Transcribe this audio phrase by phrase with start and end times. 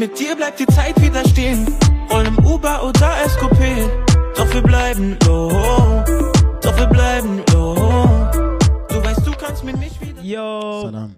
[0.00, 1.66] mit dir bleibt die Zeit wieder stehen.
[2.10, 3.86] Rollen im Uber oder Escopé.
[4.34, 5.50] Doch wir bleiben low.
[6.62, 7.74] Doch wir bleiben low.
[8.88, 10.22] Du weißt, du kannst mir nicht wieder.
[10.22, 10.84] Yo!
[10.84, 11.16] Salam.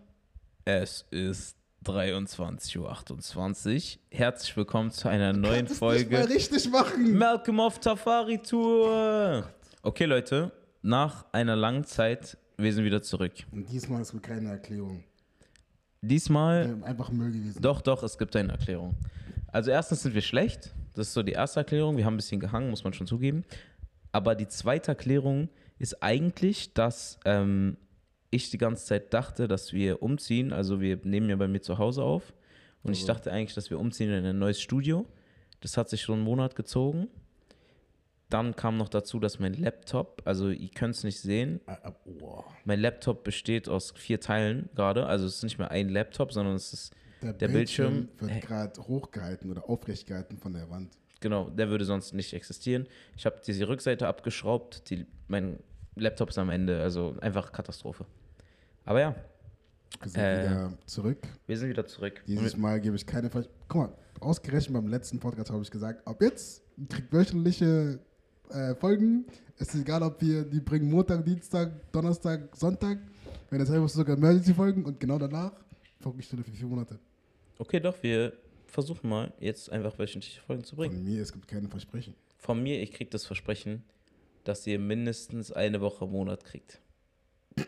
[0.65, 4.01] Es ist 23.28 Uhr.
[4.11, 7.17] Herzlich willkommen zu einer neuen es nicht mal Folge richtig machen.
[7.17, 9.49] Malcolm auf Safari Tour.
[9.83, 10.51] Okay, Leute,
[10.83, 13.35] nach einer langen Zeit, wir sind wieder zurück.
[13.53, 15.05] Und diesmal ist mit keine Erklärung.
[16.03, 17.63] Diesmal, Einfach Müll gewesen.
[17.63, 18.95] doch, doch, es gibt eine Erklärung.
[19.47, 20.75] Also, erstens sind wir schlecht.
[20.95, 21.97] Das ist so die erste Erklärung.
[21.97, 23.45] Wir haben ein bisschen gehangen, muss man schon zugeben.
[24.11, 25.49] Aber die zweite Erklärung
[25.79, 27.77] ist eigentlich, dass ähm,
[28.31, 30.53] ich die ganze Zeit dachte, dass wir umziehen.
[30.53, 32.33] Also wir nehmen ja bei mir zu Hause auf.
[32.83, 35.07] Und ich dachte eigentlich, dass wir umziehen in ein neues Studio.
[35.61, 37.09] Das hat sich schon einen Monat gezogen.
[38.33, 42.43] Dann kam noch dazu, dass mein Laptop, also ihr könnt es nicht sehen, ah, oh.
[42.65, 45.07] mein Laptop besteht aus vier Teilen gerade.
[45.07, 48.37] Also es ist nicht mehr ein Laptop, sondern es ist, Der, Der Bildschirm, Bildschirm- Hey.
[48.43, 50.97] wird gerade hochgehalten oder aufrecht gehalten von der Wand.
[51.21, 52.87] genau, der würde sonst nicht existieren.
[53.17, 54.89] Ich habe diese Rückseite abgeschraubt.
[54.91, 55.59] Die, mein
[55.95, 58.07] Laptop ist am Ende, also einfach Katastrophe.
[58.85, 59.15] Aber ja,
[60.01, 60.41] Wir sind Äh.
[60.45, 61.19] wieder zurück.
[61.47, 62.23] wir sind wieder zurück.
[62.27, 66.05] Dieses Mal gebe ich keine Vers Guck mal, ausgerechnet beim letzten Podcast habe ich gesagt,
[66.07, 68.01] ab jetzt kriegt wöchentliche
[68.53, 69.27] äh, Folgen.
[69.59, 72.99] Es ist egal, ob wir die bringen Montag, Dienstag, Donnerstag, Sonntag.
[73.51, 75.53] Wenn das heißt, sogar Emergency-Folgen und genau danach
[76.01, 76.99] Folgestelle für vier Monate.
[77.59, 78.33] Okay, doch, wir
[78.67, 80.95] versuchen mal jetzt einfach wöchentliche Folgen zu bringen.
[80.95, 82.15] Von mir, es gibt keine Versprechen.
[82.39, 83.85] Von mir, ich kriege das Versprechen,
[84.45, 86.81] dass ihr mindestens eine Woche im Monat kriegt.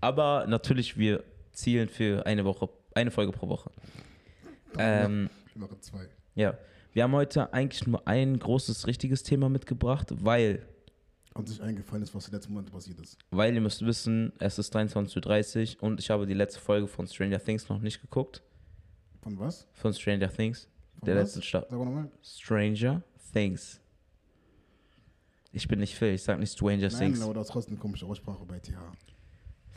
[0.00, 3.70] Aber natürlich, wir zielen für eine Woche, eine Folge pro Woche.
[4.78, 6.06] Ähm, Woche zwei.
[6.34, 6.56] ja,
[6.98, 10.66] wir haben heute eigentlich nur ein großes, richtiges Thema mitgebracht, weil,
[11.34, 13.16] Und sich eingefallen ist, was die letzten Monate passiert ist.
[13.30, 17.06] weil ihr müsst wissen, es ist 23.30 Uhr und ich habe die letzte Folge von
[17.06, 18.42] Stranger Things noch nicht geguckt.
[19.22, 19.68] Von was?
[19.74, 20.66] Von Stranger Things.
[20.98, 21.22] Von Der was?
[21.28, 21.68] letzten Staffel.
[21.70, 22.10] Sag mal nochmal.
[22.20, 23.80] Stranger Things.
[25.52, 27.22] Ich bin nicht Phil, ich sag nicht Stranger Nein, Things.
[27.22, 28.72] aber du hast trotzdem eine komische Aussprache bei TH.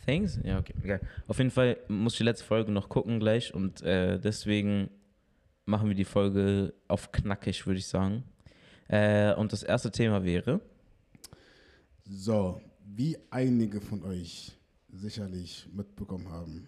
[0.07, 0.39] Things?
[0.43, 1.01] Ja, okay, geil.
[1.27, 4.89] Auf jeden Fall muss ich die letzte Folge noch gucken gleich und äh, deswegen
[5.65, 8.23] machen wir die Folge auf knackig, würde ich sagen.
[8.87, 10.59] Äh, und das erste Thema wäre,
[12.03, 14.57] So, wie einige von euch
[14.89, 16.67] sicherlich mitbekommen haben,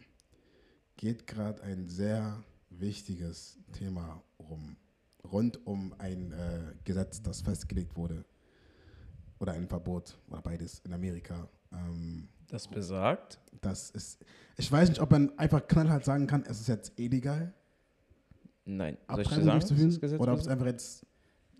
[0.95, 4.77] geht gerade ein sehr wichtiges Thema rum.
[5.29, 8.23] Rund um ein äh, Gesetz, das festgelegt wurde.
[9.39, 11.49] Oder ein Verbot, oder beides in Amerika.
[11.73, 14.23] Ähm, das besagt, das ist,
[14.57, 17.53] ich weiß nicht, ob man einfach knallhart sagen kann, es ist jetzt illegal,
[18.65, 21.05] nein, Abtreibung durchzuführen, Gesetz oder ob es einfach jetzt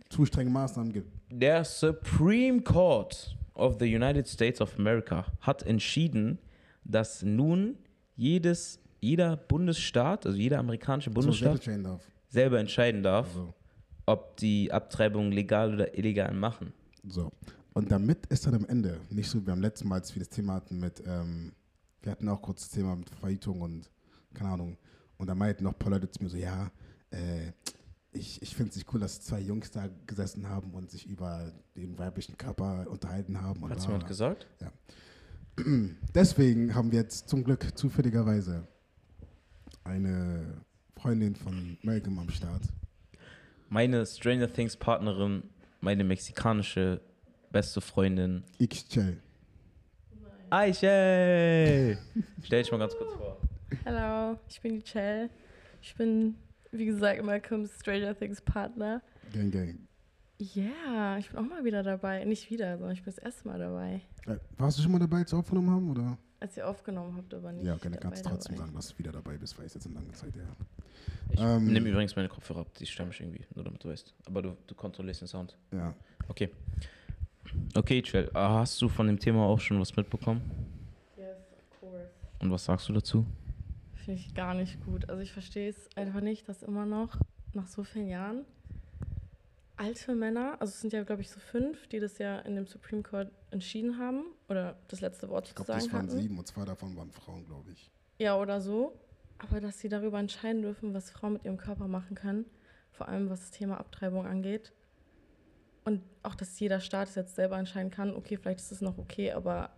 [0.10, 1.12] zu strenge Maßnahmen gibt.
[1.32, 6.40] Der Supreme Court of the United States of America hat entschieden,
[6.84, 7.78] dass nun
[8.16, 12.02] jedes, jeder Bundesstaat, also jeder amerikanische So Bundesstaat, entscheiden darf.
[12.28, 13.54] selber entscheiden darf, Also,
[14.06, 16.74] ob die Abtreibung legal oder illegal machen.
[17.08, 17.32] So.
[17.74, 20.30] Und damit ist dann am Ende nicht so wie beim letzten Mal, als wir das
[20.30, 21.54] Thema hatten mit, ähm,
[22.04, 23.90] wir hatten auch kurz das Thema mit Verhütung und
[24.34, 24.78] keine Ahnung.
[25.18, 26.70] Und da meinten noch ein paar Leute zu mir so, ja,
[27.14, 27.54] äh,
[28.12, 31.52] ich, ich finde es nicht cool, dass zwei Jungs da gesessen haben und sich über
[31.76, 33.68] den weiblichen Körper unterhalten haben.
[33.70, 34.48] Hat jemand gesagt?
[36.14, 38.68] Deswegen haben wir jetzt zum Glück zufälligerweise
[39.84, 40.62] eine
[40.96, 42.64] Freundin von Malcolm am Start.
[43.70, 45.44] Meine Stranger Things Partnerin,
[45.82, 47.02] meine mexikanische
[47.52, 49.00] beste Freundin, XJ.
[50.50, 51.98] Aiche!
[52.44, 53.38] Stell dich mal ganz kurz vor.
[53.86, 55.30] Hallo, ich bin die Chell.
[55.82, 56.36] Ich bin,
[56.74, 59.02] wie gesagt, Malcolms Stranger Things Partner.
[59.34, 59.80] Gang, gang.
[60.40, 62.24] Ja, ich bin auch mal wieder dabei.
[62.26, 64.02] Nicht wieder, sondern ich bin das erste Mal dabei.
[64.26, 65.90] Äh, Warst du schon mal dabei, als wir aufgenommen haben?
[65.92, 66.18] Oder?
[66.40, 67.66] Als ihr aufgenommen habt, aber nicht.
[67.66, 68.66] Ja, okay, dann kannst du trotzdem dabei.
[68.66, 70.44] sagen, dass du wieder dabei bist, weil es jetzt eine lange Zeit her.
[71.30, 71.72] Ich Ähm.
[71.72, 74.14] nehme übrigens meine Kopfhörer ab, die stören mich irgendwie, nur damit du weißt.
[74.26, 75.58] Aber du, du kontrollierst den Sound.
[75.72, 75.94] Ja.
[76.28, 76.50] Okay.
[77.76, 80.42] Okay, Chell, hast du von dem Thema auch schon was mitbekommen?
[81.16, 82.10] Yes, of course.
[82.40, 83.26] Und was sagst du dazu?
[84.04, 85.10] Finde ich gar nicht gut.
[85.10, 87.18] Also ich verstehe es einfach nicht, dass immer noch
[87.54, 88.46] nach so vielen Jahren
[89.78, 92.68] alte Männer, also es sind ja, glaube ich, so fünf, die das ja in dem
[92.68, 96.22] Supreme Court entschieden haben oder das letzte Wort Ich glaube, sozusagen das waren hatten.
[96.22, 97.92] sieben und zwei davon waren Frauen, glaube ich.
[98.20, 99.00] Ja, oder so.
[99.40, 102.46] Aber dass sie darüber entscheiden dürfen, was Frauen mit ihrem Körper machen können,
[102.92, 104.74] vor allem was das Thema Abtreibung angeht.
[105.86, 108.98] Und auch, dass jeder Staat es jetzt selber entscheiden kann, okay, vielleicht ist es noch
[108.98, 109.72] okay, aber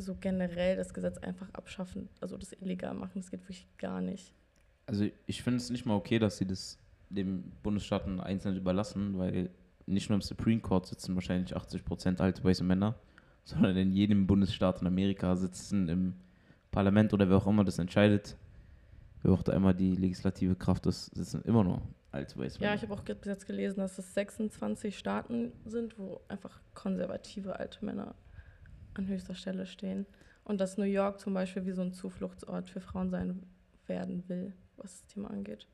[0.00, 4.34] so generell das Gesetz einfach abschaffen, also das illegal machen, das geht wirklich gar nicht.
[4.86, 6.78] Also ich finde es nicht mal okay, dass sie das
[7.10, 9.50] dem Bundesstaaten einzeln überlassen, weil
[9.86, 12.94] nicht nur im Supreme Court sitzen wahrscheinlich 80% alte weiße Männer,
[13.44, 16.14] sondern in jedem Bundesstaat in Amerika sitzen im
[16.70, 18.36] Parlament oder wer auch immer das entscheidet,
[19.22, 21.82] wer auch da immer die legislative Kraft ist, sitzen immer nur
[22.12, 22.74] alte weiße Ja, Männer.
[22.76, 27.84] ich habe auch bis jetzt gelesen, dass es 26 Staaten sind, wo einfach konservative alte
[27.84, 28.14] Männer
[28.94, 30.06] an höchster Stelle stehen.
[30.44, 33.42] Und dass New York zum Beispiel wie so ein Zufluchtsort für Frauen sein
[33.86, 35.66] werden will, was das Thema angeht.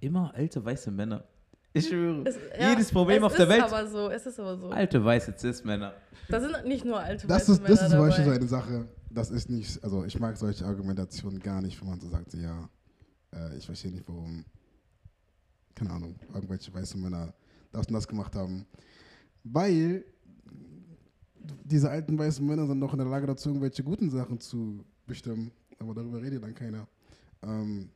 [0.00, 1.24] Immer alte weiße Männer.
[1.72, 2.22] Ich schwöre.
[2.26, 3.62] Es- Jedes Problem es auf der Welt.
[3.62, 4.68] Aber so, es ist aber so.
[4.70, 5.94] Alte weiße Cis-Männer.
[6.28, 8.46] Da sind nicht nur alte Das weiße ist, Männer das ist zum Beispiel so eine
[8.48, 12.34] Sache, das ist nicht, also ich mag solche Argumentationen gar nicht, wenn man so sagt,
[12.34, 12.68] ja,
[13.34, 14.44] äh, ich verstehe nicht, warum,
[15.74, 17.32] keine Ahnung, irgendwelche weißen Männer
[17.72, 18.66] das und das gemacht haben.
[19.44, 20.04] Weil
[21.64, 25.50] diese alten weißen Männer sind doch in der Lage dazu, irgendwelche guten Sachen zu bestimmen.
[25.78, 26.86] Aber darüber redet dann keiner.
[27.42, 27.90] Ähm,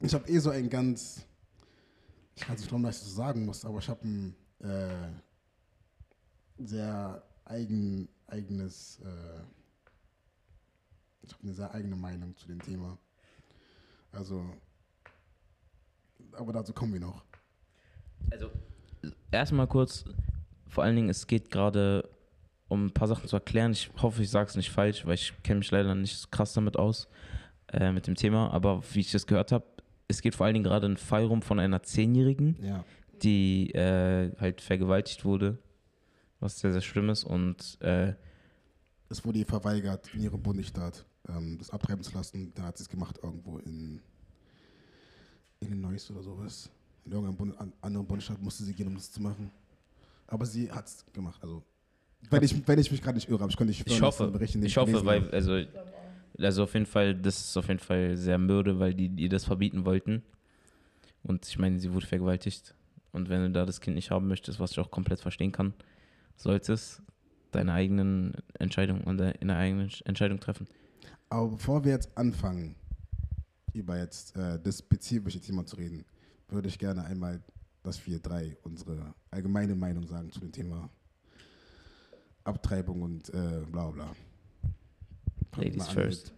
[0.00, 1.24] ich habe eh so ein ganz,
[2.34, 5.10] ich weiß nicht, warum ich das so sagen muss, aber ich habe ein äh,
[6.58, 9.42] sehr eigen, eigenes, äh,
[11.22, 12.98] ich habe eine sehr eigene Meinung zu dem Thema.
[14.12, 14.44] Also,
[16.32, 17.24] aber dazu kommen wir noch.
[18.30, 18.50] Also,
[19.30, 20.04] erstmal kurz,
[20.66, 22.08] vor allen Dingen, es geht gerade
[22.70, 23.72] um ein paar Sachen zu erklären.
[23.72, 26.54] Ich hoffe, ich sage es nicht falsch, weil ich kenne mich leider nicht so krass
[26.54, 27.08] damit aus,
[27.72, 28.50] äh, mit dem Thema.
[28.52, 29.66] Aber wie ich das gehört habe,
[30.08, 32.84] es geht vor allen Dingen gerade ein Fall rum von einer Zehnjährigen, Ja.
[33.22, 35.58] die äh, halt vergewaltigt wurde,
[36.40, 37.24] was sehr, sehr schlimm ist.
[37.24, 38.14] Und äh,
[39.10, 42.52] Es wurde ihr verweigert, in ihrem Bundesstaat ähm, das abtreiben zu lassen.
[42.54, 44.00] Dann hat sie es gemacht irgendwo in
[45.60, 46.70] Illinois oder sowas.
[47.04, 49.50] In irgendeinem Bund an, anderen Bundesstaat musste sie gehen, um das zu machen.
[50.26, 51.42] Aber sie hat es gemacht.
[51.42, 51.62] Also,
[52.28, 54.32] wenn ich, wenn ich mich gerade nicht irre, aber ich konnte nicht ich hoffe,
[54.62, 55.62] ich hoffe, weil, also,
[56.38, 59.44] also auf jeden Fall, das ist auf jeden Fall sehr mürde, weil die ihr das
[59.44, 60.22] verbieten wollten.
[61.22, 62.74] Und ich meine, sie wurde vergewaltigt.
[63.12, 65.74] Und wenn du da das Kind nicht haben möchtest, was ich auch komplett verstehen kann,
[66.36, 67.02] solltest
[67.50, 70.66] deine eigenen Entscheidungen und deine eigene Entscheidung treffen.
[71.28, 72.76] Aber bevor wir jetzt anfangen,
[73.72, 76.04] über jetzt äh, das spezifische Thema zu reden,
[76.48, 77.40] würde ich gerne einmal,
[77.82, 80.88] dass wir drei unsere allgemeine Meinung sagen zu dem Thema
[82.44, 84.10] Abtreibung und äh, bla bla.
[85.56, 86.32] Ladies first.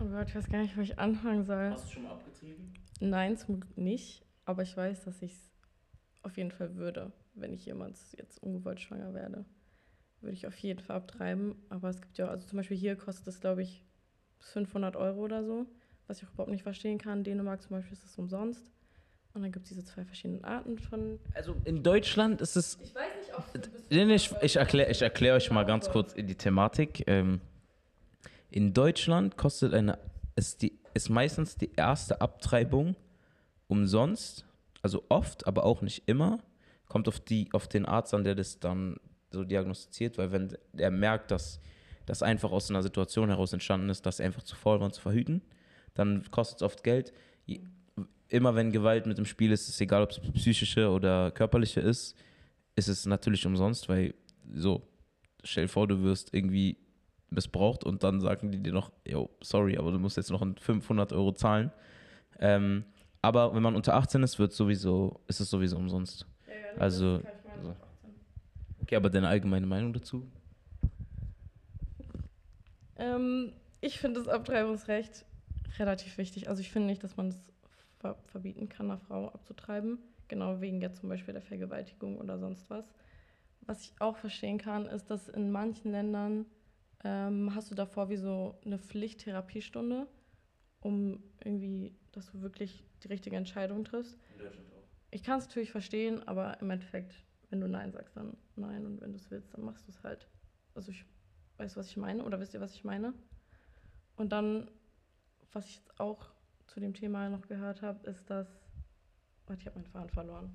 [0.00, 1.70] Oh Gott, ich weiß gar nicht, wo ich anfangen soll.
[1.70, 2.74] du schon mal abgetrieben?
[3.00, 4.24] Nein, zum Glück nicht.
[4.44, 5.52] Aber ich weiß, dass ich es
[6.22, 9.44] auf jeden Fall würde, wenn ich jemals jetzt ungewollt schwanger werde.
[10.20, 11.54] Würde ich auf jeden Fall abtreiben.
[11.68, 13.84] Aber es gibt ja, also zum Beispiel hier kostet es, glaube ich,
[14.38, 15.66] bis 500 Euro oder so.
[16.06, 17.18] Was ich auch überhaupt nicht verstehen kann.
[17.18, 18.73] In Dänemark zum Beispiel ist es umsonst.
[19.34, 21.18] Und dann gibt es diese zwei verschiedenen Arten von.
[21.34, 23.44] Also in Deutschland ist es Ich weiß nicht, ob
[23.90, 27.02] nee, ich, ich erkläre ich erklär euch mal ganz kurz die Thematik.
[27.08, 27.40] Ähm,
[28.50, 29.98] in Deutschland kostet eine,
[30.36, 32.94] ist, die, ist meistens die erste Abtreibung
[33.66, 34.44] umsonst,
[34.82, 36.38] also oft, aber auch nicht immer.
[36.86, 38.98] Kommt auf, die, auf den Arzt an, der das dann
[39.32, 41.58] so diagnostiziert, weil wenn er merkt, dass
[42.06, 45.00] das einfach aus einer Situation heraus entstanden ist, dass er einfach zu faul war, zu
[45.00, 45.42] verhüten,
[45.94, 47.12] dann kostet es oft Geld.
[47.46, 47.62] Je-
[48.28, 52.16] Immer wenn Gewalt mit im Spiel ist, ist egal, ob es psychische oder körperliche ist,
[52.76, 54.14] ist es natürlich umsonst, weil
[54.52, 54.82] so,
[55.42, 56.76] stell dir vor, du wirst irgendwie
[57.30, 60.56] missbraucht und dann sagen die dir noch, yo, sorry, aber du musst jetzt noch ein
[60.56, 61.70] 500 Euro zahlen.
[62.38, 62.84] Ähm,
[63.22, 66.26] aber wenn man unter 18 ist, wird sowieso, ist es sowieso umsonst.
[66.76, 67.22] Also,
[67.62, 67.76] so.
[68.82, 70.26] Okay, aber deine allgemeine Meinung dazu?
[72.96, 75.24] Ähm, ich finde das Abtreibungsrecht
[75.78, 76.48] relativ wichtig.
[76.48, 77.38] Also ich finde nicht, dass man es
[78.04, 79.98] ver verbieten kann, einer Frau abzutreiben.
[80.28, 82.84] Genau wegen jetzt zum Beispiel der Vergewaltigung oder sonst was.
[83.62, 86.46] Was ich auch verstehen kann, ist, dass in manchen Ländern
[87.02, 90.06] ähm, hast du davor wie so eine Pflichttherapiestunde,
[90.80, 94.18] um irgendwie, dass du wirklich die richtige Entscheidung triffst.
[95.10, 97.14] Ich kann es natürlich verstehen, aber im Endeffekt,
[97.50, 98.86] wenn du Nein sagst, dann Nein.
[98.86, 100.28] Und wenn du es willst, dann machst du es halt.
[100.74, 101.04] Also ich
[101.56, 103.14] weiß, was ich meine, oder wisst ihr, was ich meine?
[104.16, 104.70] Und dann,
[105.52, 106.33] was ich jetzt auch
[106.66, 108.46] zu dem Thema noch gehört habe, ist, dass.
[109.46, 110.50] Warte, ich habe meinen Faden verloren.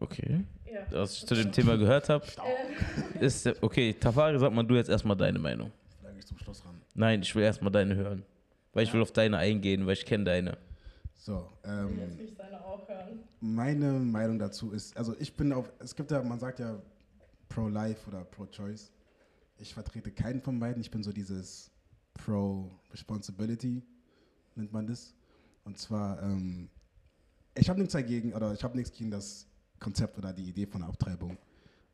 [0.00, 0.44] Okay.
[0.64, 0.80] Ja.
[0.90, 2.26] Was ich zu dem Thema gehört habe,
[3.20, 5.70] ist, äh, okay, Tafari, sag mal du jetzt erstmal deine Meinung.
[6.02, 6.80] Da gehe ich zum Schluss ran.
[6.94, 8.24] Nein, ich will erstmal deine hören.
[8.72, 10.58] Weil ich will auf deine eingehen, weil ich kenne deine.
[11.14, 13.20] So, ähm, Jetzt will ich seine auch hören.
[13.40, 16.80] meine Meinung dazu ist, also ich bin auf, es gibt ja, man sagt ja
[17.48, 18.90] pro-life oder pro-choice.
[19.58, 20.80] Ich vertrete keinen von beiden.
[20.80, 21.70] Ich bin so dieses
[22.14, 23.82] pro-responsibility,
[24.56, 25.14] nennt man das.
[25.64, 26.68] Und zwar, ähm,
[27.54, 29.46] ich habe nichts dagegen, oder ich habe nichts gegen das
[29.78, 31.38] Konzept oder die Idee von Abtreibung.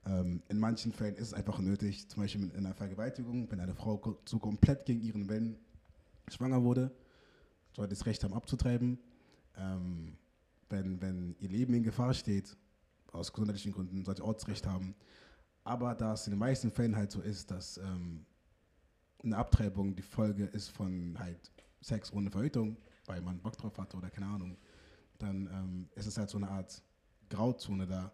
[0.06, 3.74] Ähm, in manchen Fällen ist es einfach nötig, zum Beispiel in einer Vergewaltigung, wenn eine
[3.74, 5.58] Frau so komplett gegen ihren Willen
[6.28, 6.90] schwanger wurde,
[7.72, 8.98] sollte das Recht haben abzutreiben.
[9.56, 10.16] Ähm,
[10.68, 12.56] wenn, wenn ihr Leben in Gefahr steht,
[13.12, 14.94] aus gesundheitlichen Gründen, sollte auch das Recht haben.
[15.64, 18.24] Aber da es in den meisten Fällen halt so ist, dass ähm,
[19.22, 21.50] eine Abtreibung die Folge ist von halt
[21.80, 24.56] Sex ohne Verhütung, weil man Bock drauf hatte oder keine Ahnung,
[25.18, 26.82] dann ähm, ist es halt so eine Art
[27.28, 28.12] Grauzone da.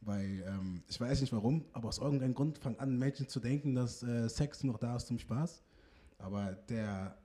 [0.00, 3.74] Weil ähm, ich weiß nicht warum, aber aus irgendeinem Grund fangen an, Menschen zu denken,
[3.74, 5.62] dass äh, Sex nur noch da ist zum Spaß.
[6.18, 7.16] Aber der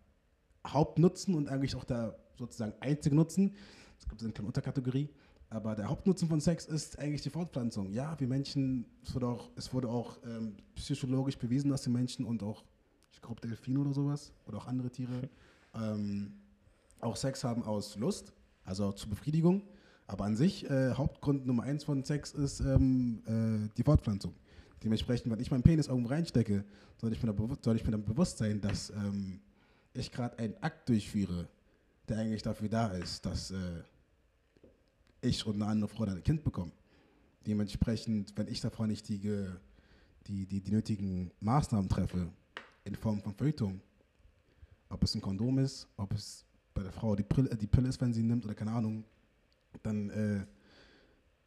[0.66, 3.56] Hauptnutzen und eigentlich auch der sozusagen einzige Nutzen,
[3.98, 5.10] es gibt eine kleine Unterkategorie,
[5.50, 7.92] aber der Hauptnutzen von Sex ist eigentlich die Fortpflanzung.
[7.92, 12.26] Ja, wir Menschen, es wurde auch, es wurde auch ähm, psychologisch bewiesen, dass die Menschen
[12.26, 12.64] und auch,
[13.12, 15.30] ich glaube, Delfine oder sowas oder auch andere Tiere
[15.76, 16.34] ähm,
[17.00, 18.34] auch Sex haben aus Lust,
[18.66, 19.64] also zur Befriedigung.
[20.08, 24.34] Aber an sich, äh, Hauptgrund Nummer eins von Sex ist ähm, äh, die Fortpflanzung.
[24.84, 26.66] Dementsprechend, wenn ich meinen Penis irgendwo reinstecke,
[26.98, 29.40] soll ich mir, dann bewusst sein, dass ähm,
[29.94, 31.48] ich gerade einen Akt durchführe,
[32.08, 33.84] der eigentlich dafür da ist, dass äh,
[35.22, 36.72] ich und eine andere Frau dann ein Kind bekommen.
[37.46, 39.20] Dementsprechend, wenn ich davor nicht die,
[40.28, 42.30] die, die, die nötigen Maßnahmen treffe,
[42.84, 43.82] in Form von Verhütung,
[44.90, 48.02] ob es ein Kondom ist, ob es bei der Frau die, Pille, die Pille ist,
[48.02, 49.06] wenn sie nimmt oder keine Ahnung,
[49.84, 50.46] dann, äh,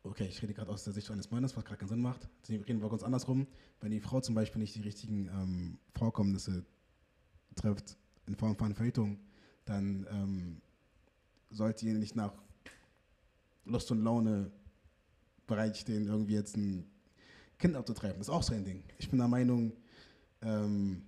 [0.02, 2.28] okay, ich rede gerade aus der Sicht eines Mannes, was gerade keinen Sinn macht.
[2.42, 3.46] Deswegen reden wir ganz andersrum.
[3.80, 6.64] Wenn die Frau zum Beispiel nicht die richtigen ähm, Vorkommnisse
[7.56, 7.96] trifft,
[8.26, 9.18] in Form von Verhütung,
[9.64, 10.62] dann ähm,
[11.50, 12.32] sollte ihr nicht nach
[13.64, 14.50] Lust und Laune
[15.46, 16.88] bereitstehen, irgendwie jetzt ein
[17.58, 18.18] Kind abzutreiben.
[18.18, 18.82] Das ist auch so ein Ding.
[18.98, 19.72] Ich bin der Meinung,
[20.40, 21.02] ähm,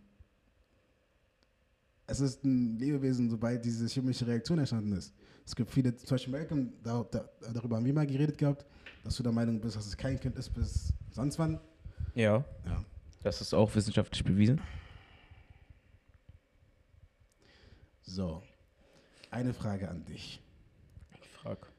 [2.06, 5.14] es ist ein Lebewesen, sobald diese chemische Reaktion entstanden ist.
[5.44, 8.64] Es gibt viele, zum Beispiel Malcolm, da, da, darüber haben wir mal geredet gehabt,
[9.02, 11.60] dass du der Meinung bist, dass es kein Kind ist bis sonst wann.
[12.14, 12.44] Ja.
[12.64, 12.84] Ja.
[13.22, 14.60] Das ist auch wissenschaftlich bewiesen.
[18.02, 18.42] So,
[19.30, 20.42] eine Frage an dich.
[21.32, 21.72] Frag.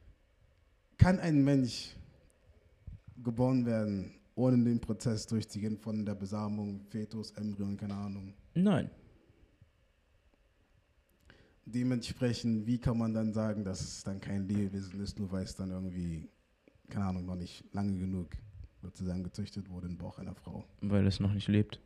[0.98, 1.96] Kann ein Mensch
[3.24, 8.34] geboren werden, ohne den Prozess durchzugehen von der Besamung, Fetus, Embryon, keine Ahnung?
[8.56, 8.90] Nein.
[11.66, 15.56] Dementsprechend, wie kann man dann sagen, dass es dann kein Lebewesen ist, nur weil es
[15.56, 16.30] dann irgendwie,
[16.90, 18.30] keine Ahnung, noch nicht lange genug
[18.84, 20.64] sozusagen gezüchtet wurde im Bauch einer Frau?
[20.82, 21.80] Weil es noch nicht lebt.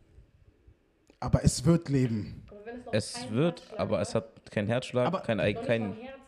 [1.21, 2.43] Aber es wird leben.
[2.91, 6.19] Es keinen wird, Herzschlag aber es hat keinen Herzschlag, Aber- kein, kein, ein Herz.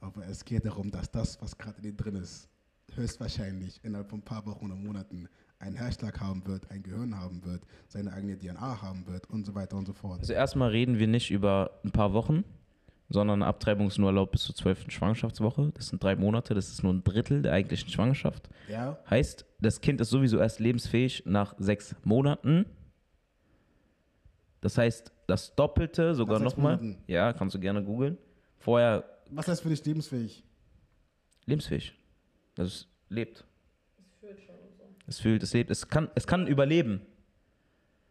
[0.00, 2.48] Aber es geht darum, dass das, was gerade in dir drin ist,
[2.94, 7.44] höchstwahrscheinlich innerhalb von ein paar Wochen oder Monaten einen Herzschlag haben wird, ein Gehirn haben
[7.44, 10.20] wird, seine eigene DNA haben wird und so weiter und so fort.
[10.20, 12.44] Also erstmal reden wir nicht über ein paar Wochen,
[13.08, 14.90] sondern Abtreibung ist nur erlaubt bis zur 12.
[14.90, 15.72] Schwangerschaftswoche.
[15.74, 18.48] Das sind drei Monate, das ist nur ein Drittel der eigentlichen Schwangerschaft.
[18.68, 22.66] Ja, Heißt, das Kind ist sowieso erst lebensfähig nach sechs Monaten.
[24.60, 26.96] Das heißt, das Doppelte sogar nochmal.
[27.06, 28.18] Ja, kannst du gerne googeln.
[28.58, 30.42] Vorher was heißt für dich lebensfähig?
[31.44, 31.94] lebensfähig.
[32.58, 33.44] Also es lebt.
[35.08, 35.70] Es fühlt, es lebt.
[35.70, 37.00] Es kann, es kann überleben.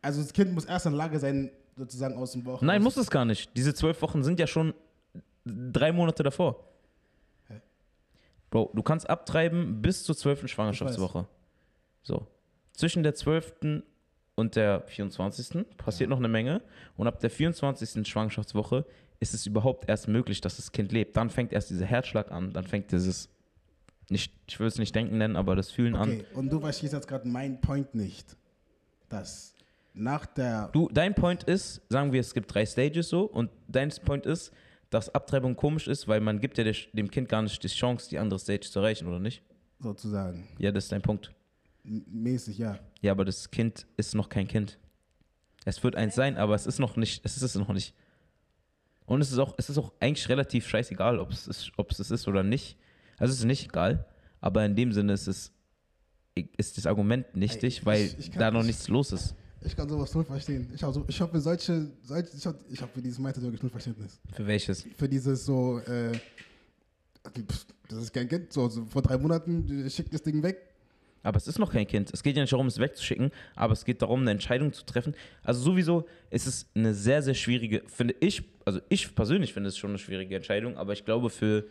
[0.02, 2.62] Also das Kind muss erst in der Lage sein, sozusagen aus dem Bauch.
[2.62, 3.56] Nein, raus- muss es gar nicht.
[3.56, 4.74] Diese zwölf Wochen sind ja schon
[5.46, 6.64] drei Monate davor.
[7.48, 7.62] Hä?
[8.50, 11.28] Bro, du kannst abtreiben bis zur zwölften Schwangerschaftswoche.
[12.04, 12.26] So.
[12.74, 13.84] Zwischen der zwölften
[14.36, 15.66] und der 24.
[15.78, 16.62] passiert noch eine Menge.
[16.96, 18.08] Und ab der 24.
[18.08, 18.86] Schwangerschaftswoche
[19.20, 21.18] ist es überhaupt erst möglich, dass das Kind lebt.
[21.18, 22.54] Dann fängt erst dieser Herzschlag an.
[22.54, 23.30] Dann fängt dieses,
[24.10, 26.10] nicht, ich will es nicht denken nennen, aber das Fühlen an.
[26.10, 28.36] Okay, und du verstehst jetzt gerade mein Point nicht.
[29.10, 29.56] Dass
[29.94, 30.70] nach der.
[30.74, 34.52] Du, dein Point ist, sagen wir, es gibt drei Stages so, und dein Point ist,
[34.90, 38.18] dass Abtreibung komisch ist, weil man gibt ja dem Kind gar nicht die Chance, die
[38.20, 39.44] andere Stage zu erreichen, oder nicht?
[39.80, 41.34] sozusagen Ja, das ist dein Punkt.
[41.84, 42.80] m- mäßig, ja.
[43.02, 44.80] Ja, aber das Kind ist noch kein Kind.
[45.66, 47.94] Es wird eins sein, aber es ist noch nicht, es ist es noch nicht.
[49.06, 52.00] Und es ist auch, es ist auch eigentlich relativ scheißegal, ob es ist, ob es
[52.00, 52.78] es ist oder nicht.
[53.18, 54.06] Also es ist nicht egal,
[54.42, 55.52] aber in dem Sinne ist es,
[56.58, 59.36] ist das Argument nichtig, ich- weil ich kann- da noch ich- nichts los ist.
[59.62, 60.70] Ich kann sowas null verstehen.
[60.74, 63.42] Ich habe so, ich hab für solche, solche ich habe ich hab für dieses Meinte
[63.42, 64.20] wirklich null Verständnis.
[64.32, 64.86] Für welches?
[64.96, 66.12] Für dieses so, äh,
[67.90, 70.58] das ist kein Kind, so, so vor drei Monaten, äh, schick das Ding weg.
[71.24, 72.12] Aber es ist noch kein Kind.
[72.14, 75.14] Es geht ja nicht darum, es wegzuschicken, aber es geht darum, eine Entscheidung zu treffen.
[75.44, 79.78] Also sowieso ist es eine sehr, sehr schwierige, finde ich, also ich persönlich finde es
[79.78, 81.66] schon eine schwierige Entscheidung, aber ich glaube für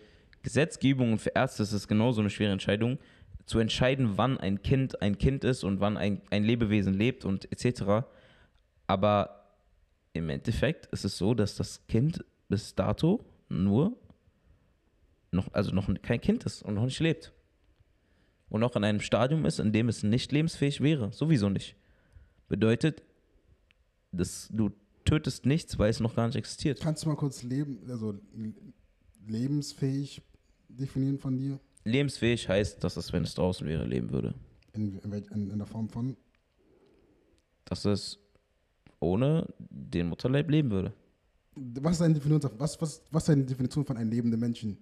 [0.46, 2.98] Gesetzgebung und für Ärzte ist es genauso eine schwere Entscheidung,
[3.46, 7.50] zu entscheiden, wann ein Kind ein Kind ist und wann ein, ein Lebewesen lebt und
[7.50, 8.06] etc.
[8.86, 9.56] Aber
[10.12, 13.96] im Endeffekt ist es so, dass das Kind bis dato nur
[15.32, 17.32] noch, also noch kein Kind ist und noch nicht lebt
[18.48, 21.12] und noch in einem Stadium ist, in dem es nicht lebensfähig wäre.
[21.12, 21.74] Sowieso nicht.
[22.48, 23.02] Bedeutet,
[24.12, 24.70] dass du
[25.04, 26.80] tötest nichts, weil es noch gar nicht existiert.
[26.80, 28.14] Kannst du mal kurz leben, also
[29.26, 30.22] lebensfähig
[30.76, 31.58] definieren von dir?
[31.84, 34.34] Lebensfähig heißt, dass es, wenn es draußen wäre, leben würde.
[34.72, 36.16] In, in, in der Form von?
[37.64, 38.18] Dass es
[39.00, 40.92] ohne den Mutterleib leben würde.
[41.54, 44.76] Was ist deine Definition, was, was, was ist deine Definition von einem lebenden Menschen?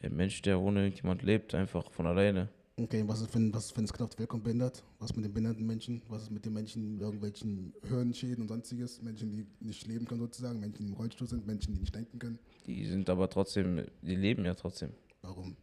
[0.00, 2.48] Ein Mensch, der ohne irgendjemand lebt, einfach von alleine.
[2.76, 4.82] Okay, was ist, wenn, was ist, wenn es knapp Welt behindert?
[4.98, 6.00] Was mit den behinderten Menschen?
[6.08, 9.02] Was ist mit den Menschen mit irgendwelchen Hirnschäden und sonstiges?
[9.02, 12.18] Menschen, die nicht leben können sozusagen, Menschen, die im Rollstuhl sind, Menschen, die nicht denken
[12.18, 12.38] können.
[12.66, 14.90] Die sind aber trotzdem, die leben ja trotzdem.
[15.20, 15.54] Warum?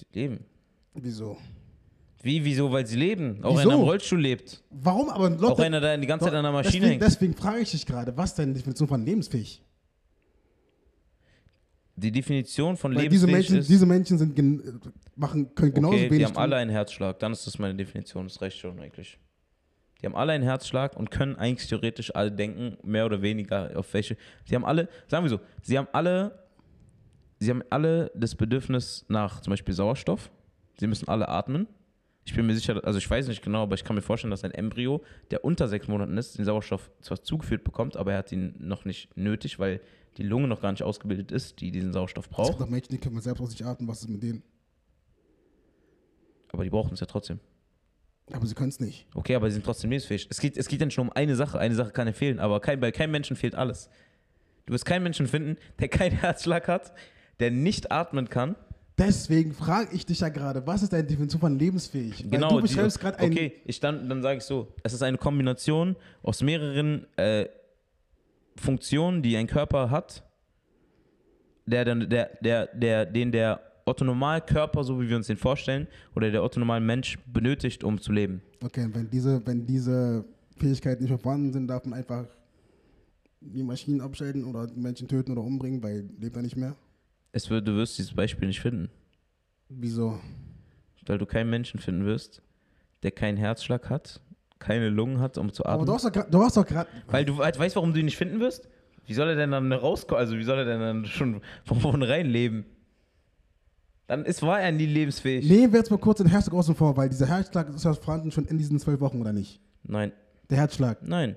[0.00, 0.44] Die leben.
[0.94, 1.38] Wieso?
[2.22, 2.70] Wie, wieso?
[2.70, 3.42] Weil sie leben.
[3.42, 3.70] Auch Wieso?
[3.70, 4.62] einer im Rollstuhl lebt.
[4.70, 7.02] Warum aber Auch einer, der die ganze Zeit an der Maschine deswegen, hängt.
[7.02, 9.62] deswegen frage ich dich gerade, was ist deine Definition von lebensfähig?
[12.00, 14.80] Die Definition von Weil diese lebensfähig Menschen, ist, diese Menschen sind gen
[15.16, 16.42] machen, können genauso okay, wenig die haben tun.
[16.42, 17.18] alle einen Herzschlag.
[17.18, 18.24] Dann ist das meine Definition.
[18.26, 19.18] Das reicht schon eigentlich.
[20.00, 23.92] Die haben alle einen Herzschlag und können eigentlich theoretisch alle denken, mehr oder weniger auf
[23.94, 24.16] welche.
[24.44, 26.38] Sie haben alle, sagen wir so, sie haben alle,
[27.40, 30.30] sie haben alle das Bedürfnis nach zum Beispiel Sauerstoff.
[30.78, 31.66] Sie müssen alle atmen.
[32.24, 34.44] Ich bin mir sicher, also ich weiß nicht genau, aber ich kann mir vorstellen, dass
[34.44, 38.30] ein Embryo, der unter sechs Monaten ist, den Sauerstoff zwar zugeführt bekommt, aber er hat
[38.30, 39.80] ihn noch nicht nötig, weil
[40.18, 42.60] die Lunge noch gar nicht ausgebildet ist, die diesen Sauerstoff Es gibt braucht.
[42.62, 44.42] auch Menschen, die können selbst aus sich atmen, was ist mit denen?
[46.52, 47.40] Aber die brauchen es ja trotzdem.
[48.32, 49.06] Aber sie können es nicht.
[49.14, 50.26] Okay, aber sie sind trotzdem lebensfähig.
[50.30, 51.58] Es geht, es geht ja nicht nur um eine Sache.
[51.58, 53.88] Eine Sache kann ja fehlen, aber kein, bei keinem Menschen fehlt alles.
[54.66, 56.92] Du wirst keinen Menschen finden, der keinen Herzschlag hat,
[57.40, 58.56] der nicht atmen kann.
[58.98, 62.24] Deswegen frage ich dich ja gerade, was ist deine Definition von lebensfähig?
[62.24, 62.56] Weil Genau.
[62.56, 63.30] du beschreibst gerade ein.
[63.30, 67.48] Okay, ich dann, dann sage ich so: Es ist eine Kombination aus mehreren äh,
[68.58, 70.24] Funktionen, die ein Körper hat,
[71.66, 76.42] der, der, der, der, den der Otto-Normal-Körper, so wie wir uns den vorstellen, oder der
[76.42, 78.42] Otto-Normal-Mensch benötigt, um zu leben.
[78.62, 80.24] Okay, wenn diese, wenn diese
[80.56, 82.26] Fähigkeiten nicht mehr vorhanden sind, darf man einfach
[83.40, 86.74] die Maschinen abschalten oder die Menschen töten oder umbringen, weil lebt er nicht mehr.
[87.32, 88.90] Es wird, du wirst dieses Beispiel nicht finden.
[89.68, 90.18] Wieso?
[91.08, 92.42] weil du keinen Menschen finden wirst,
[93.02, 94.20] der keinen Herzschlag hat,
[94.58, 95.86] keine Lungen hat, um zu Aber atmen.
[95.86, 96.88] du hast doch grad- du hast doch gerade.
[97.06, 98.68] weil du we- weißt, warum du ihn nicht finden wirst?
[99.06, 100.20] Wie soll er denn dann rauskommen?
[100.20, 102.66] Also wie soll er denn dann schon von vornherein leben?
[104.06, 105.46] Dann ist, war er nie lebensfähig.
[105.48, 108.30] Nehmen wir jetzt mal kurz den Herzschlag außen vor, weil dieser Herzschlag ist ja vorhanden
[108.30, 109.60] schon in diesen zwölf Wochen, oder nicht?
[109.82, 110.12] Nein,
[110.50, 111.02] Der Herzschlag.
[111.02, 111.36] nein.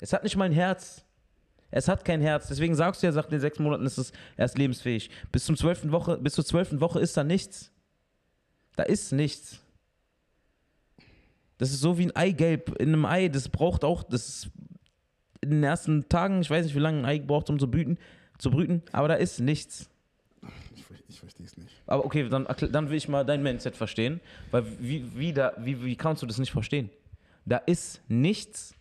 [0.00, 1.04] Es hat nicht mal ein Herz.
[1.70, 2.48] Es hat kein Herz.
[2.48, 5.10] Deswegen sagst du ja, nach den sechs Monaten ist es erst lebensfähig.
[5.30, 7.70] Bis zum zwölften Woche, bis zur zwölften Woche ist da nichts.
[8.76, 9.61] Da ist nichts.
[11.62, 13.28] Das ist so wie ein Eigelb in einem Ei.
[13.28, 14.50] Das braucht auch, das ist
[15.42, 17.98] in den ersten Tagen, ich weiß nicht, wie lange ein Ei braucht, um zu brüten,
[18.38, 19.88] zu brüten, aber da ist nichts.
[20.74, 21.70] Ich, ich verstehe es nicht.
[21.86, 24.20] Aber okay, dann, dann will ich mal dein Mindset verstehen,
[24.50, 26.90] weil wie, wie, da, wie, wie kannst du das nicht verstehen?
[27.44, 28.74] Da ist nichts.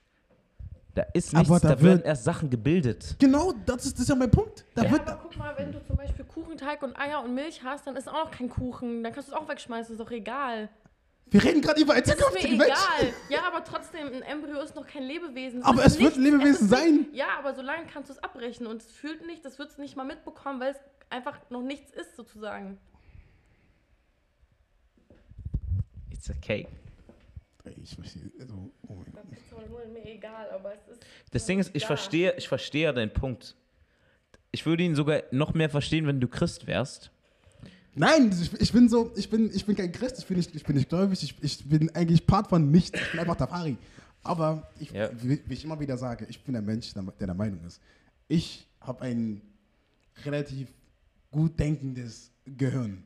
[0.96, 3.15] Da ist nichts, Aber da da, werden wird- erst Sachen gebildet.
[3.20, 4.65] Genau, das ist, das ist ja mein Punkt.
[4.74, 7.63] Da Ja, wird, aber guck mal, wenn du zum Beispiel Kuchenteig und Eier und Milch
[7.63, 9.04] hast, dann ist auch noch kein Kuchen.
[9.04, 10.70] Dann kannst du es auch wegschmeißen, ist doch egal.
[11.32, 12.74] Wir reden gerade über Das ist mir zukünftige Menschen.
[13.00, 13.13] egal.
[13.30, 15.63] Ja, aber trotzdem, ein Embryo ist noch kein Lebewesen.
[15.63, 16.96] Aber ist es wird ein Lebewesen es sein.
[16.98, 19.78] Nicht, ja, aber solange kannst du es abbrechen und es fühlt nicht, das wird es
[19.78, 20.78] nicht mal mitbekommen, weil es
[21.10, 22.78] einfach noch nichts ist, sozusagen.
[26.12, 26.67] It's okay.
[27.63, 28.32] Ey, Ich verstehe.
[28.39, 29.24] Also, oh mein Gott.
[29.30, 31.06] Das ist mir egal, aber es ist.
[31.32, 33.56] Das Ding ist, ich verstehe, ich verstehe ja deinen Punkt.
[34.52, 37.12] Ich würde ihn sogar noch mehr verstehen, wenn du Christ wärst.
[37.93, 40.63] Nein, ich, ich bin so, ich bin, ich bin kein Christ, ich bin nicht, ich
[40.63, 43.77] bin nicht gläubig, ich, ich bin eigentlich Part von nichts, ich bin einfach Tafari.
[44.23, 45.10] Aber ich, Ja.
[45.21, 47.82] wie, wie ich immer wieder sage, ich bin ein Mensch, der, der der Meinung ist.
[48.27, 49.41] Ich habe ein
[50.25, 50.69] relativ
[51.32, 53.04] gut denkendes Gehirn.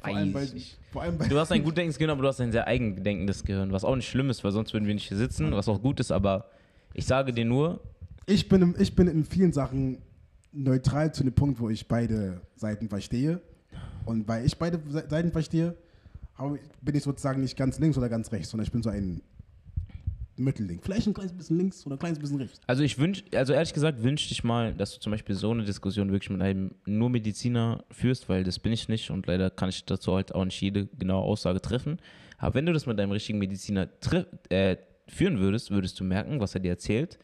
[0.00, 0.46] Vor allem, bei,
[0.92, 3.42] vor allem bei, Du hast ein gut denkendes Gehirn, aber du hast ein sehr eigendenkendes
[3.42, 5.82] Gehirn, was auch nicht schlimm ist, weil sonst würden wir nicht hier sitzen, was auch
[5.82, 6.48] gut ist, aber
[6.94, 7.80] ich sage dir nur,
[8.26, 9.98] ich, bin, im- ich bin in vielen Sachen
[10.52, 13.40] neutral zu dem Punkt, wo ich beide Seiten verstehe.
[14.04, 15.76] Und weil ich beide Se- Seiten verstehe,
[16.82, 19.20] bin ich sozusagen nicht ganz links oder ganz rechts, sondern ich bin so ein
[20.36, 20.80] Mittelding.
[20.80, 22.60] Vielleicht ein kleines bisschen links oder ein kleines bisschen rechts.
[22.68, 25.64] Also ich wünsch, also ehrlich gesagt wünschte ich mal, dass du zum Beispiel so eine
[25.64, 29.68] Diskussion wirklich mit einem nur Mediziner führst, weil das bin ich nicht und leider kann
[29.68, 31.98] ich dazu halt auch nicht jede genaue Aussage treffen.
[32.38, 33.88] Aber wenn du das mit einem richtigen Mediziner
[34.48, 34.76] äh,
[35.08, 37.18] führen würdest, würdest du merken, was er dir erzählt,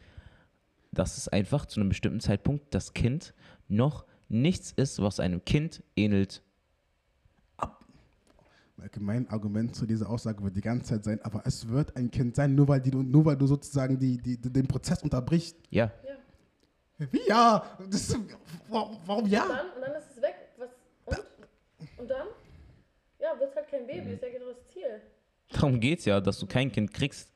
[0.91, 3.33] dass es einfach zu einem bestimmten Zeitpunkt das Kind
[3.69, 6.41] noch nichts ist, was einem Kind ähnelt.
[8.77, 12.11] Malcolm, Mein Argument zu dieser Aussage wird die ganze Zeit sein, aber es wird ein
[12.11, 15.57] Kind sein, nur weil, die, nur weil du sozusagen die, die, den Prozess unterbrichst.
[15.69, 15.91] Ja,
[16.97, 17.63] Wie ja?
[17.89, 18.17] Das
[18.69, 19.45] warum, warum ja?
[19.47, 20.35] Dann, und dann ist es weg.
[20.57, 20.69] Was,
[21.05, 21.99] und?
[21.99, 22.27] Und dann?
[23.19, 25.01] Ja, wird halt kein Baby, ist ja genau das Ziel.
[25.49, 27.29] darum geht es ja, dass du kein Kind kriegst.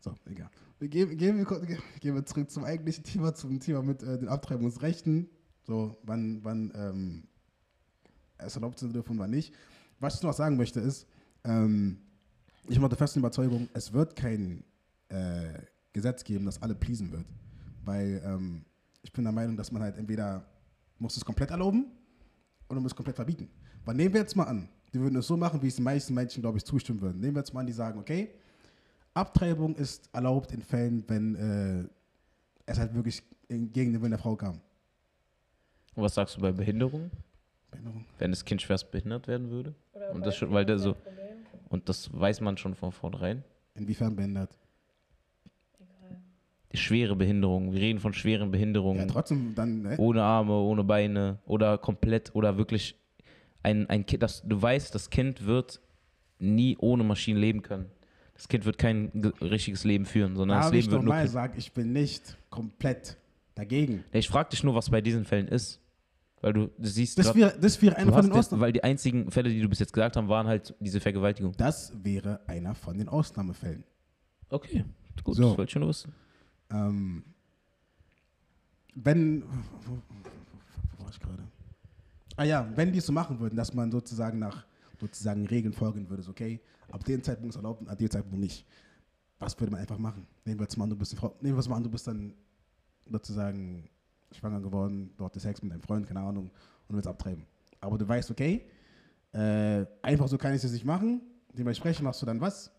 [0.00, 0.50] So, egal.
[0.78, 4.28] Wir gehen, gehen, wir, gehen wir zurück zum eigentlichen Thema, zum Thema mit äh, den
[4.28, 5.30] Abtreibungsrechten.
[5.64, 7.28] So, wann, wann ähm,
[8.44, 9.52] es erlaubt sein dürfen und nicht.
[10.00, 11.06] Was ich noch sagen möchte ist,
[11.44, 11.98] ähm,
[12.68, 14.64] ich bin der festen Überzeugung, es wird kein
[15.08, 15.52] äh,
[15.92, 17.26] Gesetz geben, das alle pleasen wird.
[17.84, 18.64] Weil ähm,
[19.02, 20.46] ich bin der Meinung, dass man halt entweder
[20.98, 21.86] muss es komplett erlauben
[22.68, 23.48] oder muss es komplett verbieten.
[23.84, 26.14] Weil nehmen wir jetzt mal an, die würden es so machen, wie es die meisten
[26.14, 27.20] Menschen, glaube ich, zustimmen würden.
[27.20, 28.30] Nehmen wir jetzt mal an, die sagen, okay,
[29.14, 31.84] Abtreibung ist erlaubt in Fällen, wenn äh,
[32.66, 34.60] es halt wirklich gegen den Willen der Frau kam.
[35.94, 37.10] Und was sagst du bei Behinderung?
[37.72, 38.04] Behinderung.
[38.18, 39.74] Wenn das Kind schwerst behindert werden würde?
[39.94, 40.94] Oder Und das schon, weil der so-.
[41.68, 43.42] Und das weiß man schon von vornherein.
[43.74, 44.56] Inwiefern behindert?
[46.74, 47.72] Schwere Behinderung.
[47.74, 49.00] Wir reden von schweren Behinderungen.
[49.00, 49.94] Ja, trotzdem dann, ne?
[49.98, 52.96] ohne Arme, ohne Beine oder komplett oder wirklich
[53.62, 55.80] ein, ein Kind, das du weißt, das Kind wird
[56.38, 57.90] nie ohne Maschinen leben können.
[58.34, 61.04] Das Kind wird kein ge- richtiges Leben führen, sondern Da das ich Leben doch wird
[61.04, 61.14] nur.
[61.14, 63.18] mal gesagt, ich bin nicht komplett
[63.54, 64.02] dagegen.
[64.10, 65.78] Ich frage dich nur, was bei diesen Fällen ist.
[66.42, 68.60] Weil du, siehst, Das grad- wäre, das wäre einer von den Ausnahmen.
[68.60, 71.52] weil die einzigen Fälle, die du bis jetzt gesagt hast, waren halt diese Vergewaltigung.
[71.56, 73.84] Das wäre einer von den Ausnahmefällen.
[74.50, 74.84] Okay,
[75.22, 75.42] gut, So.
[75.42, 76.12] das wollte ich schon wissen.
[76.70, 77.22] Ähm,
[78.94, 79.42] wenn,
[79.86, 79.96] wo,
[80.98, 81.42] wo, war ich gerade?
[82.36, 84.66] Ah ja, wenn die es so machen würden, dass man sozusagen nach
[85.00, 88.66] sozusagen Regeln folgen würde, okay, ab dem Zeitpunkt ist erlaubt und ab dem Zeitpunkt nicht.
[89.38, 90.26] Was würde man einfach machen?
[90.44, 92.06] Nehmen wir jetzt mal an, du bist eine Frau, nehmen wir mal an, du bist
[92.06, 92.34] dann
[93.10, 93.88] sozusagen
[94.36, 97.46] schwanger geworden, dort ist Sex mit deinem Freund, keine Ahnung, und du willst abtreiben.
[97.80, 98.66] Aber du weißt, okay,
[99.32, 101.22] äh, einfach so kann ich es nicht machen.
[101.52, 102.70] Dementsprechend machst du dann was?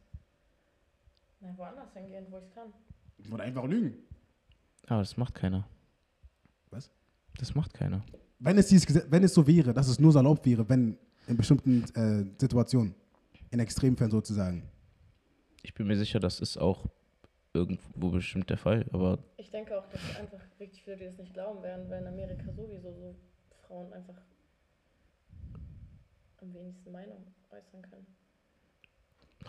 [1.40, 2.74] Na, woanders hingehen, wo ich kann.
[3.32, 3.98] Oder einfach lügen.
[4.88, 5.68] Aber das macht keiner.
[6.70, 6.90] Was?
[7.38, 8.04] Das macht keiner.
[8.40, 11.84] wenn es, dieses, wenn es so wäre, dass es nur erlaubt wäre, wenn in bestimmten
[11.96, 12.94] äh, Situationen,
[13.52, 14.64] in Extremfällen sozusagen.
[15.62, 16.86] Ich bin mir sicher, das ist auch
[17.54, 21.34] irgendwo bestimmt der Fall, aber Ich denke auch, dass einfach richtig viele, die das nicht
[21.34, 23.16] glauben werden, weil in Amerika sowieso so
[23.68, 24.16] Frauen einfach
[26.42, 28.08] am wenigsten Meinung äußern können.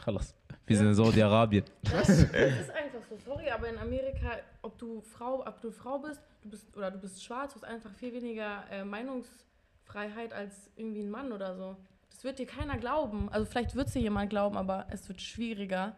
[0.03, 0.35] Chalas.
[0.67, 1.65] Wir sind in Saudi-Arabien.
[1.83, 2.35] Das ist
[2.71, 6.77] einfach so, sorry, aber in Amerika, ob du Frau, ob du Frau bist, du bist
[6.77, 11.33] oder du bist schwarz, du hast einfach viel weniger äh, Meinungsfreiheit als irgendwie ein Mann
[11.33, 11.77] oder so.
[12.11, 13.29] Das wird dir keiner glauben.
[13.31, 15.97] Also vielleicht wird es dir jemand glauben, aber es wird schwieriger.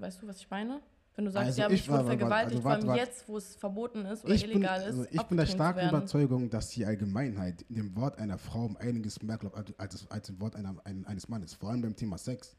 [0.00, 0.80] Weißt du, was ich meine?
[1.16, 3.10] Wenn du sagst, Also ja, ich ich wurde vergewaltigt, also vor allem warte, warte.
[3.10, 5.12] jetzt, wo es verboten ist oder Ich bin, illegal also ist.
[5.14, 5.88] ich bin der starken.
[5.88, 10.28] Überzeugung, dass die Allgemeinheit in dem Wort einer Frau um einiges mehr glaubt als, als,
[10.28, 11.54] im Wort einer, ein, eines Mannes.
[11.54, 12.56] Vor allem beim Thema Sex.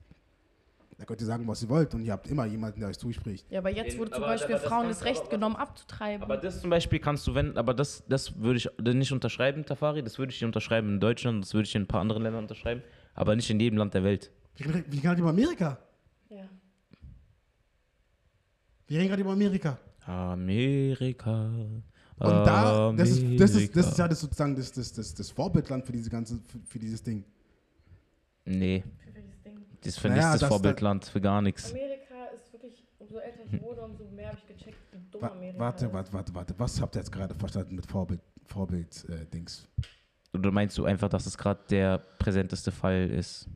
[0.97, 3.49] Da könnt ihr sagen, was ihr wollt und ihr habt immer jemanden, der euch zuspricht.
[3.49, 5.55] Ja, aber jetzt In- wurde zum aber- Beispiel aber das Frauen das Recht aber- genommen,
[5.55, 6.23] abzutreiben.
[6.23, 10.03] Aber das zum Beispiel kannst du, wenn, aber das, das würde ich nicht unterschreiben, Tafari,
[10.03, 12.43] das würde ich dir unterschreiben in Deutschland, das würde ich in ein paar anderen Ländern
[12.43, 12.83] unterschreiben,
[13.15, 14.29] aber nicht in jedem Land der Welt.
[14.57, 15.79] Wir reden gerade über Amerika.
[16.29, 16.43] ja.
[18.91, 19.77] Wir reden gerade über Amerika.
[20.05, 21.45] Amerika.
[21.45, 21.81] Und
[22.19, 25.85] da, das ist, das ist, das ist ja das sozusagen das, das, das, das Vorbildland
[25.85, 27.23] für, diese ganze, für, für dieses Ding.
[28.43, 29.53] Nee, Für welches Ding?
[29.81, 31.71] das Naja, verlässt das das- Vorbildland für gar nichts.
[31.71, 35.27] Amerika ist wirklich, umso älter ich wurde, umso mehr habe ich gecheckt, wie dumm Wa
[35.29, 35.93] Amerika warte, ist.
[35.93, 36.53] warte, warte, warte.
[36.57, 39.69] Was habt ihr jetzt gerade verstanden mit Vorbild, Vorbild äh, Dings?
[40.33, 43.47] Oder meinst du einfach, dass es gerade der präsenteste Fall ist?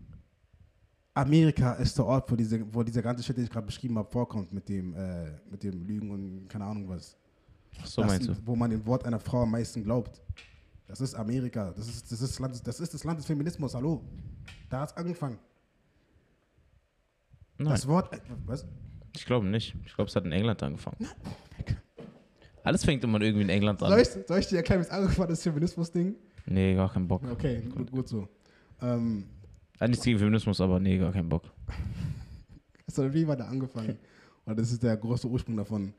[1.15, 4.11] Amerika ist der Ort, wo diese, wo dieser ganze Shit, den ich gerade beschrieben habe,
[4.11, 7.15] vorkommt mit dem, äh, mit dem Lügen und keine Ahnung was.
[7.81, 8.35] Ach so das, meinst du?
[8.45, 10.21] Wo man dem Wort einer Frau am meisten glaubt.
[10.87, 11.71] Das ist Amerika.
[11.75, 13.73] Das ist das, ist das, Land, das, ist das Land des Feminismus.
[13.73, 14.03] Hallo.
[14.69, 15.39] Da hat es angefangen.
[17.57, 18.13] Nein, Das Wort.
[18.13, 18.65] äh, Was?
[19.15, 19.73] ich glaube nicht.
[19.85, 20.97] Ich glaube, es hat in England angefangen.
[22.63, 23.99] Alles fängt immer irgendwie in England Soll an.
[23.99, 26.15] ich, soll ich dir erklären, wie es angefangen ist, das Feminismus-Ding?
[26.47, 27.21] Nee, gar keinen Bock.
[27.31, 28.27] Okay, gut, gut so.
[28.81, 29.25] Ähm,
[29.81, 31.43] Nichts gegen Feminismus, aber nee, gar keinen Bock.
[32.87, 33.97] sondern wie war der angefangen?
[34.45, 35.93] Und das ist der große Ursprung davon.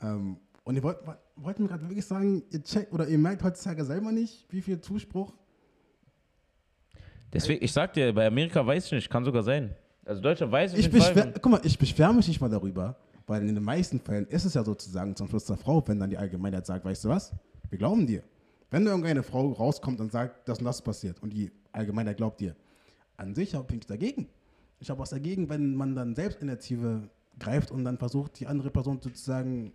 [0.00, 0.98] Ähm, und ihr wollt,
[1.36, 4.80] wollt mir gerade wirklich sagen, ihr checkt oder ihr merkt heutzutage selber nicht, wie viel
[4.80, 5.32] Zuspruch.
[7.32, 9.74] Deswegen, ich sag dir, bei Amerika weiß ich nicht, kann sogar sein.
[10.04, 11.12] Also Deutschland weiß auf Ich jeden Fall.
[11.14, 14.46] beschwer, guck mal, ich beschwere mich nicht mal darüber, weil in den meisten Fällen ist
[14.46, 17.34] es ja sozusagen zum Schluss der Frau, wenn dann die Allgemeinheit sagt, weißt du was,
[17.68, 18.22] wir glauben dir.
[18.70, 22.40] Wenn da irgendeine Frau rauskommt und sagt, das und das passiert und die Allgemeinheit glaubt
[22.40, 22.54] dir,
[23.18, 24.28] an sich habe ich nichts dagegen.
[24.80, 29.00] Ich habe was dagegen, wenn man dann Selbstinitiative greift und dann versucht, die andere Person
[29.00, 29.72] sozusagen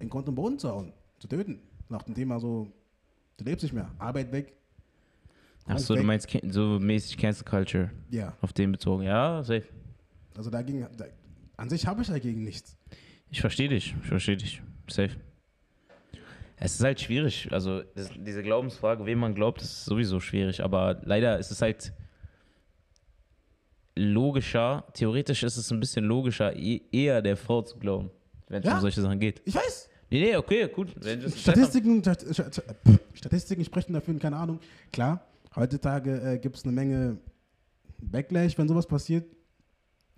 [0.00, 1.60] in Grund und Boden zu hauen, zu töten.
[1.88, 2.66] Nach dem Thema so,
[3.36, 4.54] du lebst nicht mehr, Arbeit weg.
[5.66, 6.06] Ach so, du weg.
[6.06, 9.04] meinst Can- so mäßig Cancel Culture Ja, auf den bezogen.
[9.04, 9.64] Ja, safe.
[10.36, 11.04] also dagegen, da,
[11.56, 12.76] an sich habe ich dagegen nichts.
[13.30, 14.62] Ich verstehe dich, ich verstehe dich.
[14.88, 15.10] Safe.
[16.56, 17.48] Es ist halt schwierig.
[17.50, 20.62] Also, das, diese Glaubensfrage, wem man glaubt, ist sowieso schwierig.
[20.62, 21.92] Aber leider ist es halt
[23.96, 28.10] logischer, theoretisch ist es ein bisschen logischer, e eher der Frau zu glauben,
[28.48, 28.74] wenn es Ja.
[28.76, 29.42] um solche Sachen geht.
[29.44, 30.94] Ich weiß, Nee, nee, okay, gut.
[31.36, 32.62] Statistiken, Stat- Stat-
[33.14, 34.60] Statistiken sprechen dafür, keine Ahnung.
[34.92, 35.24] Klar,
[35.56, 37.18] heutzutage äh, gibt es eine Menge
[38.00, 39.24] Backlash, wenn sowas passiert.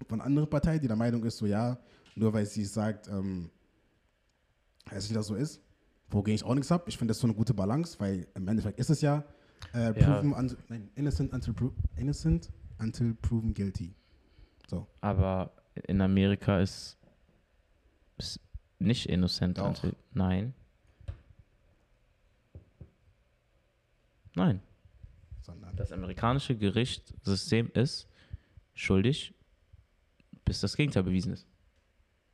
[0.06, 1.78] von einer anderen Partei, die der Meinung ist, so ja,
[2.14, 3.48] nur weil sie sagt, ähm,
[4.90, 5.62] heißt nicht, dass so ist,
[6.10, 6.84] wogegen ich auch nichts habe.
[6.88, 9.24] Ich finde das so eine gute Balance, weil im Endeffekt ist es ja,
[9.72, 13.94] äh, proven un- nein, innocent, until pro innocent until proven guilty.
[14.68, 15.52] So, Aber
[15.86, 16.98] in Amerika ist,
[18.18, 18.40] ist
[18.78, 19.58] nicht innocent.
[19.58, 19.66] Doch.
[19.68, 20.54] until- Nein.
[24.34, 24.60] Nein.
[25.40, 28.06] sondern Das amerikanische Gerichtssystem ist
[28.74, 29.32] schuldig,
[30.44, 31.46] bis das Gegenteil bewiesen ist.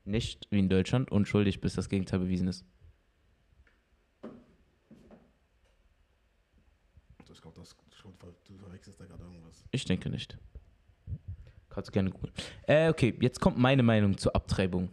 [0.04, 2.64] Nicht wie in Deutschland unschuldig, bis das Gegenteil bewiesen ist.
[7.32, 9.62] ich glaube, das schon ver- du verwechselst da gerade irgendwas.
[9.72, 10.38] Ich denke nicht.
[11.70, 12.32] Kannst du gerne googeln.
[12.66, 14.90] Äh, okay, jetzt kommt meine Meinung zur Abtreibung.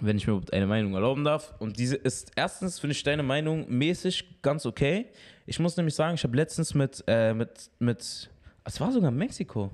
[0.00, 1.54] Wenn ich mir überhaupt eine Meinung erlauben darf.
[1.58, 5.06] Und diese ist, erstens finde ich deine Meinung mäßig ganz okay.
[5.44, 8.30] Ich muss nämlich sagen, ich habe letztens mit, äh, mit, mit,
[8.64, 9.72] es war sogar Mexiko.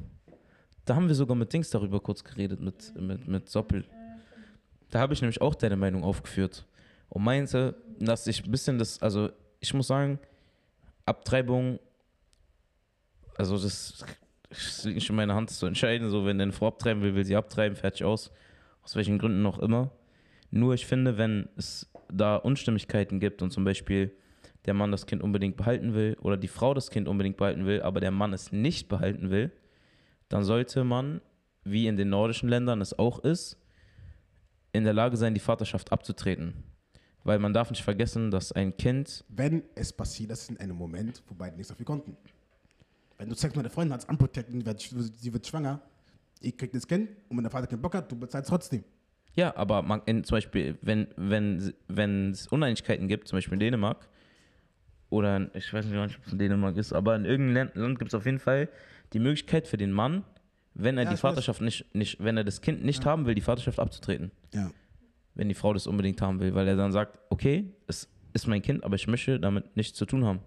[0.86, 3.84] Da haben wir sogar mit Dings darüber kurz geredet, mit, mit, mit Soppel.
[4.90, 6.66] Da habe ich nämlich auch deine Meinung aufgeführt.
[7.10, 9.28] Und meinte, dass ich ein bisschen das, also
[9.60, 10.18] ich muss sagen,
[11.04, 11.78] Abtreibung,
[13.36, 14.04] also das
[14.56, 16.10] es liegt nicht in meiner Hand, das zu entscheiden.
[16.10, 18.30] So, wenn eine Frau abtreiben will, will sie abtreiben, fertig aus.
[18.82, 19.90] Aus welchen Gründen auch immer.
[20.50, 24.14] Nur ich finde, wenn es da Unstimmigkeiten gibt und zum Beispiel
[24.66, 27.82] der Mann das Kind unbedingt behalten will oder die Frau das Kind unbedingt behalten will,
[27.82, 29.50] aber der Mann es nicht behalten will,
[30.28, 31.20] dann sollte man,
[31.64, 33.58] wie in den nordischen Ländern es auch ist,
[34.72, 36.54] in der Lage sein, die Vaterschaft abzutreten.
[37.24, 40.76] Weil man darf nicht vergessen, dass ein Kind Wenn es passiert, das ist in einem
[40.76, 42.16] Moment, wo beide nichts dafür konnten.
[43.18, 45.80] Wenn du zeigst, meine Freundin hat es unprotected, und sie wird schwanger,
[46.40, 48.84] ich krieg das Kind und wenn der Vater keinen Bock hat, du bezahlst trotzdem.
[49.34, 53.60] Ja, aber man, in, zum Beispiel, wenn, wenn, wenn es Uneinigkeiten gibt, zum Beispiel in
[53.60, 54.08] Dänemark,
[55.10, 58.10] oder in, ich weiß nicht, ob es in Dänemark ist, aber in irgendeinem Land, gibt
[58.10, 58.68] es auf jeden Fall
[59.12, 60.24] die Möglichkeit für den Mann,
[60.74, 61.20] wenn er Ja, die weiß.
[61.20, 64.30] Vaterschaft nicht, nicht, wenn er das Kind nicht haben will, die Vaterschaft abzutreten.
[64.52, 64.70] Ja.
[65.34, 68.62] Wenn die Frau das unbedingt haben will, weil er dann sagt, okay, es ist mein
[68.62, 70.40] Kind, aber ich möchte damit nichts zu tun haben.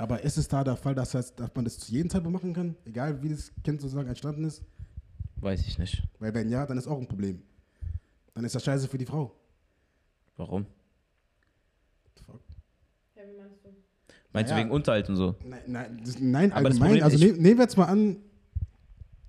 [0.00, 2.54] Aber ist es da der Fall, dass, das, dass man das zu jedem Zeitpunkt machen
[2.54, 4.62] kann, egal wie das Kind sozusagen entstanden ist?
[5.36, 6.02] Weiß ich nicht.
[6.18, 7.42] Weil wenn ja, dann ist auch ein Problem.
[8.32, 9.34] Dann ist das scheiße für die Frau.
[10.38, 10.64] Warum?
[12.24, 12.40] Fuck.
[13.14, 13.68] Ja, wie meinst du?
[14.32, 14.56] Meinst Ja.
[14.56, 15.34] du wegen Unterhalt und so?
[15.44, 17.00] Nein, nein, das, nein Aber das allgemein.
[17.00, 18.16] Problem- also nehm, nehmen wir jetzt mal an,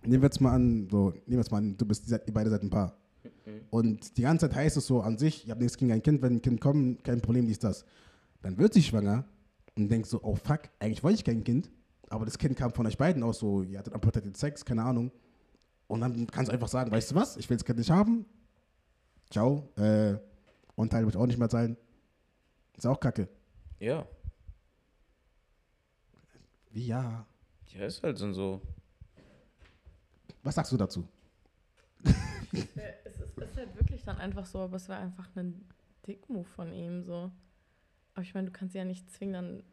[0.03, 2.49] nehmen wir jetzt mal an, so, nehmen wir jetzt mal an, du bist, ihr beide
[2.49, 2.95] seid ein Paar.
[3.71, 6.21] Und die ganze Zeit heißt es so an sich, ich habe nichts gegen ein Kind,
[6.21, 7.83] wenn ein Kind kommt, kein Problem, dies, das.
[8.41, 9.25] Dann wird sie schwanger
[9.77, 11.69] und denkt so, oh fuck, eigentlich wollte ich kein Kind,
[12.09, 15.11] aber das Kind kam von euch beiden aus, so, ihr hattet unprotected Sex, keine Ahnung.
[15.87, 18.25] Und dann kannst du einfach sagen, weißt du was, ich will das Kind nicht haben.
[19.29, 20.17] Ciao, äh,
[20.75, 21.77] und Teil will ich auch nicht mehr zahlen.
[22.77, 23.27] Ist auch kacke.
[23.79, 24.05] Ja.
[26.71, 27.25] Wie ja?
[27.67, 28.61] Ja, ist halt so.
[30.43, 31.07] Was sagst du dazu?
[32.51, 35.65] Es ist, ist halt wirklich dann einfach so, aber es war einfach ein
[36.07, 37.31] Dick-Move von ihm so.
[38.13, 39.63] Aber ich meine, du kannst sie ja nicht zwingen, dann.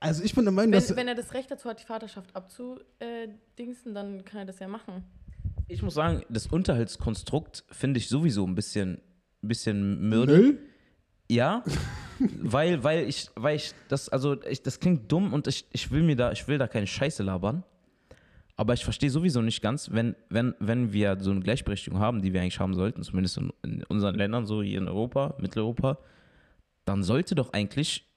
[0.00, 0.90] Also ich bin der Meinung, dass...
[0.90, 4.68] Wenn, wenn er das Recht dazu hat, die Vaterschaft abzudingsen, dann kann er das ja
[4.68, 5.04] machen.
[5.68, 9.00] Ich muss sagen, das Unterhaltskonstrukt finde ich sowieso ein bisschen,
[9.42, 10.38] ein bisschen mürde.
[10.38, 10.58] Müll?
[11.28, 11.64] Ja,
[12.40, 16.02] weil, weil ich, weil ich das, also ich, das klingt dumm und ich, ich will
[16.02, 17.64] mir da, ich will da keine Scheiße labern.
[18.58, 22.32] Aber ich verstehe sowieso nicht ganz, wenn, wenn, wenn wir so eine Gleichberechtigung haben, die
[22.32, 25.98] wir eigentlich haben sollten, zumindest in, in unseren Ländern, so hier in Europa, Mitteleuropa,
[26.86, 28.08] dann sollte doch eigentlich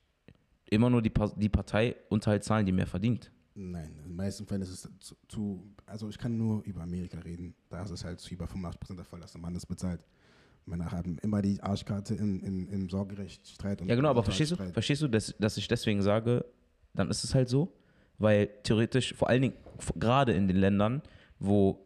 [0.69, 3.29] immer nur die, Pa- die Partei Unterhalt zahlen, die mehr verdient.
[3.55, 7.19] Nein, in den meisten Fällen ist es zu, zu, also ich kann nur über Amerika
[7.19, 7.53] reden.
[7.69, 9.99] Da ist es halt zu über 85% der Fall, dass der Mann das bezahlt.
[10.65, 13.82] Männer haben immer die Arschkarte in, in, im Sorgerechtsstreit.
[13.82, 16.45] Ja, genau, aber im verstehst du, verstehst du, dass, dass ich deswegen sage,
[16.93, 17.73] dann ist es halt so,
[18.19, 19.55] weil theoretisch, vor allen Dingen
[19.95, 21.01] gerade in den Ländern,
[21.39, 21.86] wo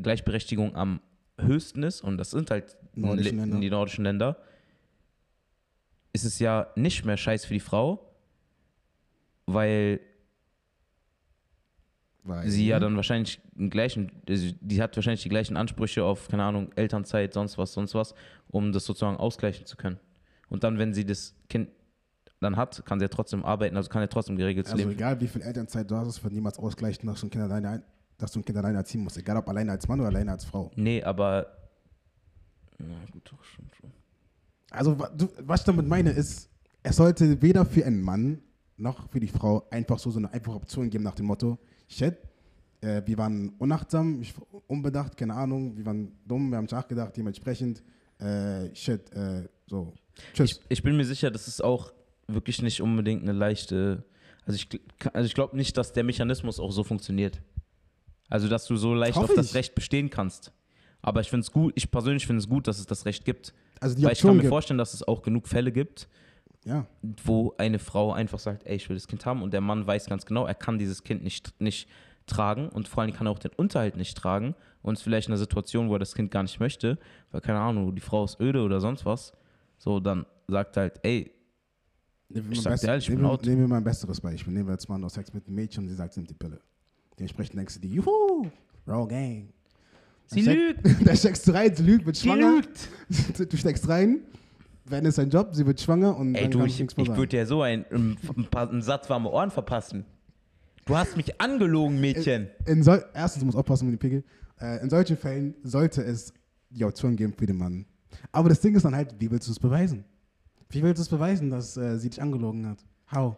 [0.00, 1.00] Gleichberechtigung am
[1.38, 4.36] höchsten ist, und das sind halt Nordischen die nordischen Länder,
[6.14, 8.10] ist es ja nicht mehr scheiß für die Frau,
[9.46, 10.00] weil
[12.22, 16.28] Weil, sie ja dann wahrscheinlich den gleichen, also die hat wahrscheinlich die gleichen Ansprüche auf,
[16.28, 18.14] keine Ahnung, Elternzeit, sonst was, sonst was,
[18.48, 20.00] um das sozusagen ausgleichen zu können.
[20.48, 21.68] Und dann, wenn sie das Kind
[22.40, 24.90] dann hat, kann sie ja trotzdem arbeiten, also kann ja trotzdem geregelt Also leben.
[24.92, 27.68] egal wie viel Elternzeit du hast, es wird niemals ausgleichen, dass du ein Kind alleine,
[27.70, 27.82] ein-
[28.18, 29.16] dass du ein Kind alleine erziehen musst.
[29.18, 30.70] Egal ob alleine als Mann oder alleine als Frau.
[30.76, 31.46] Nee, aber.
[32.78, 33.68] Na gut, doch schon.
[33.80, 33.92] schon.
[34.74, 36.48] Also was ich damit meine ist,
[36.82, 38.42] es sollte weder für einen Mann
[38.76, 41.58] noch für die Frau einfach so, so eine einfache Option geben nach dem Motto,
[41.88, 42.16] shit,
[42.80, 44.20] äh, wir waren unachtsam,
[44.66, 47.82] unbedacht, keine Ahnung, wir waren dumm, wir haben nachgedacht, dementsprechend,
[48.18, 49.92] äh, shit, äh, so,
[50.32, 50.50] tschüss.
[50.50, 51.92] Ich, ich bin mir sicher, das ist auch
[52.26, 54.04] wirklich nicht unbedingt eine leichte.
[54.46, 54.80] Also ich,
[55.12, 57.40] also ich glaube nicht, dass der Mechanismus auch so funktioniert.
[58.28, 59.54] Also, dass du so leicht Hoffe auf das ich.
[59.54, 60.52] Recht bestehen kannst.
[61.02, 63.52] Aber ich finde es gut, ich persönlich finde es gut, dass es das Recht gibt.
[63.84, 64.50] Also die Weil ich kann Option mir gibt.
[64.50, 66.08] vorstellen, dass es auch genug Fälle gibt,
[66.64, 66.86] Ja.
[67.22, 70.06] wo eine Frau einfach sagt, ey, ich will das Kind haben und der Mann weiß
[70.06, 71.88] ganz genau, er kann dieses Kind nicht, nicht
[72.26, 75.32] tragen und vor allem kann er auch den Unterhalt nicht tragen und ist vielleicht in
[75.32, 76.98] einer Situation, wo er das Kind gar nicht möchte,
[77.30, 79.32] weil keine Ahnung, die Frau ist öde oder sonst was,
[79.76, 81.30] so dann sagt er halt, ey,
[82.30, 83.44] Nehmen wir Ich sag best- dir ehrlich, ich bin laut.
[83.44, 84.52] nehmen wir mal ein besseres Beispiel.
[84.54, 86.34] Nehmen wir jetzt mal noch Sex mit einem Mädchen und sie sagt, sie nimmt die
[86.34, 86.58] Pille.
[87.18, 88.46] Dementsprechend denkst du dir, juhu,
[88.88, 89.52] Raw Gang.
[90.26, 92.56] Sie Dann lügt, steck- Da steckst du rein, sie lügt, wird sie schwanger.
[92.56, 93.48] lügt.
[93.50, 94.20] Du steckst rein,
[94.86, 97.06] wenn es sein Job, sie wird schwanger und Ey dann du, ich, du nichts mehr
[97.06, 100.04] ich würde dir so ein, ein, ein, paar, einen Satz warme Ohren verpassen.
[100.86, 102.48] Du hast mich angelogen, Mädchen.
[102.66, 104.24] in sol erstens, du musst aufpassen mit dem Pickel.
[104.60, 106.32] Äh, in solchen Fällen sollte es
[106.70, 107.86] die Option geben für den Mann.
[108.32, 110.04] Aber das Ding ist dann halt, wie willst du es beweisen?
[110.68, 112.78] Wie willst du es beweisen, dass äh, sie dich angelogen hat?
[113.14, 113.36] How?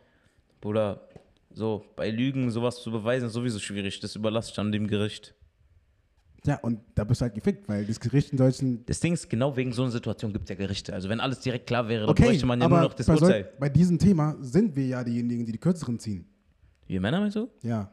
[0.60, 1.06] Bruder,
[1.52, 4.00] so, bei Lügen sowas zu beweisen, ist sowieso schwierig.
[4.00, 5.34] Das überlasse ich dann dem Gericht.
[6.46, 8.84] Ja, und da bist du halt gefickt, weil das Gericht in solchen.
[8.86, 10.92] Das Ding ist, genau wegen so einer Situation gibt es ja Gerichte.
[10.92, 13.06] Also wenn alles direkt klar wäre, dann Okay, bräuchte man ja aber nur noch das
[13.06, 13.52] bei, Urteil.
[13.58, 16.26] bei diesem Thema sind wir ja diejenigen, die die kürzeren ziehen.
[16.86, 17.50] Wir Männer meinst du?
[17.62, 17.90] Ja.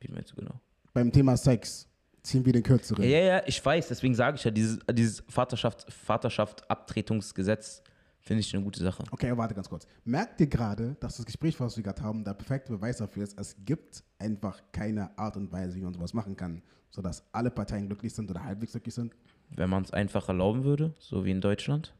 [0.00, 0.60] Wie meinst du genau?
[0.92, 1.88] Beim Thema Sex
[2.22, 3.02] ziehen wir den kürzeren.
[3.02, 7.82] Ja, ja, ja, ich weiß, deswegen sage ich ja, dieses, dieses Vaterschaft, Vaterschaft-Abtretungsgesetz
[8.20, 9.02] finde ich eine gute Sache.
[9.10, 9.86] Okay, warte ganz kurz.
[10.04, 13.38] Merkt ihr gerade, dass das Gespräch, was wir gerade haben, der perfekte Beweis dafür ist,
[13.38, 16.62] es gibt einfach keine Art und Weise, wie man sowas machen kann,
[16.92, 19.12] sodass alle Parteien glücklich sind oder halbwegs glücklich sind?
[19.50, 21.92] Wenn man es einfach erlauben würde, so wie in Deutschland.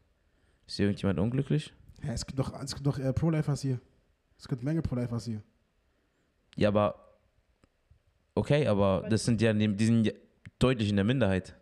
[0.65, 1.73] Ist hier irgendjemand unglücklich?
[2.01, 3.79] Ja, es gibt doch, es gibt doch äh, Pro-Lifers hier.
[4.37, 5.43] Es gibt Menge Pro-Lifers hier.
[6.55, 6.95] Ja, aber.
[8.35, 10.13] Okay, aber das sind ja, die sind ja
[10.57, 11.55] deutlich in der Minderheit.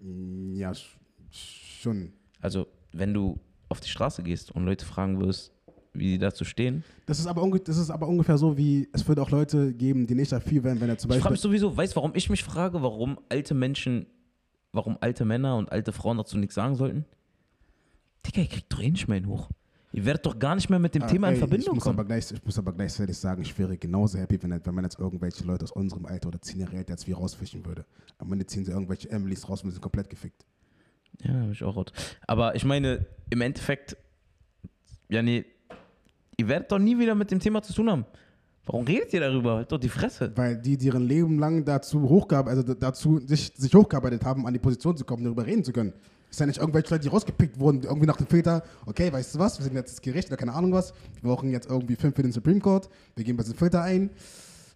[0.00, 0.96] Mm, Ja, sch-
[1.30, 2.12] schon.
[2.40, 5.52] Also, wenn du auf die Straße gehst und Leute fragen wirst,
[5.92, 6.84] wie die dazu stehen.
[7.06, 10.14] Das ist, aber das ist aber ungefähr so, wie es wird auch Leute geben, die
[10.14, 11.50] nicht dafür wären, wenn er zum Ich frage Beispiel.
[11.50, 14.06] mich sowieso, weißt du, warum ich mich frage, warum alte Menschen,
[14.72, 17.04] warum alte Männer und alte Frauen dazu nichts sagen sollten?
[18.26, 19.48] Digga, ihr kriegt doch eh nicht mehr hin hoch.
[19.92, 21.82] Ihr werdet doch gar nicht mehr mit dem Ah, Thema ey, in Verbindung ich muss,
[21.82, 21.98] kommen.
[21.98, 25.00] aber gleich, ich muss aber gleichzeitig sagen, ich wäre genauso happy, wenn, wenn man jetzt
[25.00, 27.84] irgendwelche Leute aus unserem Alter oder 10 Jahre älter jetzt wie rausfischen würde.
[28.18, 30.46] Am Ende ziehen sie irgendwelche Emilys raus und sind komplett gefickt.
[31.24, 31.92] Ja, hab ich auch rot.
[32.28, 33.96] Aber ich meine, im Endeffekt,
[35.08, 35.44] ja, nee,
[36.40, 38.04] ihr werdet doch nie wieder mit dem Thema zu tun haben.
[38.66, 39.56] Warum redet ihr darüber?
[39.56, 40.32] Halt doch die Fresse.
[40.36, 44.52] Weil die, die ihren Leben lang dazu hochgearbeitet, also dazu sich, sich hochgearbeitet haben, an
[44.52, 45.92] die Position zu kommen, darüber reden zu können.
[46.28, 49.34] Es ist ja nicht irgendwelche Leute, die rausgepickt wurden, irgendwie nach dem Filter, okay, weißt
[49.34, 51.96] du was, wir sind jetzt das Gericht oder keine Ahnung was, wir brauchen jetzt irgendwie
[51.96, 54.10] fünf für den Supreme Court, wir geben bei diesem Filter ein,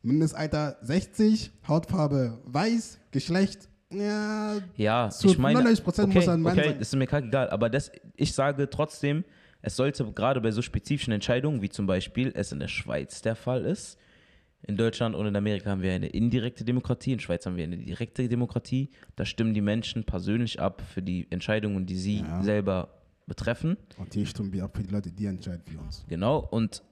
[0.03, 6.59] Mindestalter 60, Hautfarbe weiß, Geschlecht, ja, Ja, Zu ich meine, 99% okay, muss ein Mann
[6.59, 6.81] okay, sein.
[6.81, 7.50] ist mir kackegal.
[7.50, 9.24] Aber das, ich sage trotzdem,
[9.66, 13.35] es sollte gerade bei so spezifischen Entscheidungen, wie zum Beispiel es in der Schweiz der
[13.35, 13.98] Fall ist,
[14.66, 17.77] in Deutschland und in Amerika haben wir eine indirekte Demokratie, in Schweiz haben wir eine
[17.79, 18.90] direkte Demokratie.
[19.16, 22.42] Da stimmen die Menschen persönlich ab für die Entscheidungen, die sie Ja.
[22.42, 22.88] selber
[23.27, 23.77] betreffen.
[23.96, 26.05] und hier stimmen wir ab für die Leute, die entscheiden für uns.
[26.09, 26.46] Genau.
[26.50, 26.83] Und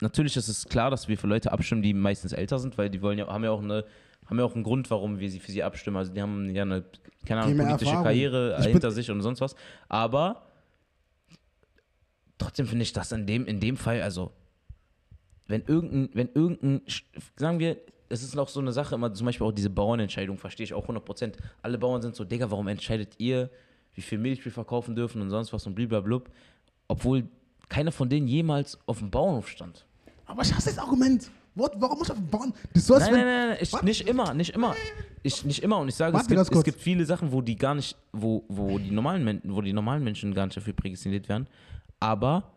[0.00, 3.02] natürlich ist es klar, dass wir für Leute abstimmen, die meistens älter sind, weil die
[3.02, 3.84] wollen ja, haben ja auch eine
[4.26, 5.96] haben ja auch einen Grund, warum wir sie für sie abstimmen.
[5.96, 6.84] Also die haben ja eine,
[7.24, 8.04] keine Ahnung, politische Erfahrung.
[8.04, 9.54] Karriere Ich hinter sich und sonst was.
[9.88, 10.42] Aber
[12.38, 14.32] trotzdem finde ich das in dem, in dem Fall, also
[15.46, 16.82] wenn irgendein, wenn irgendein,
[17.36, 17.76] sagen wir,
[18.08, 20.82] es ist noch so eine Sache, immer zum Beispiel auch diese Bauernentscheidung, verstehe ich auch
[20.82, 21.36] 100 Prozent.
[21.62, 23.50] Alle Bauern sind so, Digga, warum entscheidet ihr,
[23.94, 26.30] wie viel Milch wir verkaufen dürfen und sonst was und bliblablub,
[26.88, 27.24] obwohl
[27.68, 29.84] keiner von denen jemals auf dem Bauernhof stand.
[30.26, 31.30] Aber ich hasse das Argument.
[31.54, 31.72] What?
[31.78, 32.52] Warum muss ich auf?
[32.74, 34.74] Das so, als Nein, wenn- nein, nein, nein nicht immer, nicht immer.
[35.22, 35.78] Ich, nicht immer.
[35.78, 37.96] Und ich sage, es Warte gibt, ganz es gibt viele Sachen, wo die gar nicht,
[38.12, 41.46] wo, wo die normalen Menschen, wo die normalen Menschen gar nicht dafür prädestiniert werden.
[42.00, 42.52] Aber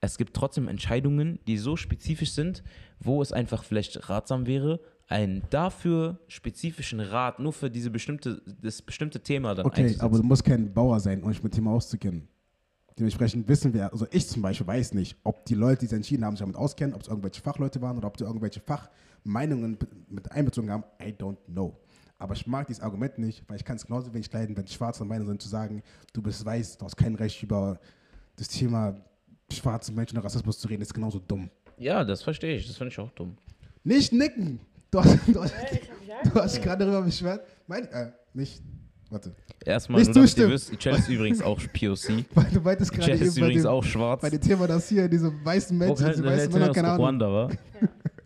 [0.00, 2.62] es gibt trotzdem Entscheidungen, die so spezifisch sind,
[2.98, 8.80] wo es einfach vielleicht ratsam wäre, einen dafür spezifischen Rat nur für diese bestimmte, das
[8.80, 11.72] bestimmte Thema dann Okay, aber du musst kein Bauer sein, um dich mit dem Thema
[11.72, 12.28] auszukennen.
[12.98, 16.24] Dementsprechend wissen wir, also ich zum Beispiel weiß nicht, ob die Leute, die sich entschieden
[16.24, 19.78] haben, sich damit auskennen, ob es irgendwelche Fachleute waren oder ob die irgendwelche Fachmeinungen
[20.08, 20.84] mit einbezogen haben.
[21.02, 21.76] I don't know.
[22.18, 25.00] Aber ich mag dieses Argument nicht, weil ich kann es genauso wenig leiden, wenn Schwarze
[25.00, 25.82] der Meinung sind, zu sagen,
[26.12, 27.80] du bist weiß, du hast kein Recht über
[28.40, 28.96] das Thema
[29.52, 31.50] schwarze Menschen und Rassismus zu reden, ist genauso dumm.
[31.78, 32.66] ja, das verstehe ich.
[32.66, 33.36] Das finde ich auch dumm.
[33.84, 34.60] Nicht nicken!
[34.90, 35.54] Du hast, du hast,
[36.24, 37.46] du hast dich gerade darüber beschwert.
[37.66, 38.60] Mein, äh, nicht,
[39.08, 39.34] warte.
[39.64, 42.24] Erstmal Nicht nur, damit ihr wisst, ist übrigens auch POC.
[42.34, 44.20] Weil du meintest gerade ist übrigens dem, auch schwarz.
[44.22, 47.00] bei dem Thema, dass hier diese weißen Menschen, kann- diese weißen Männer, keine Ahnung.
[47.00, 47.50] Ruanda, wa?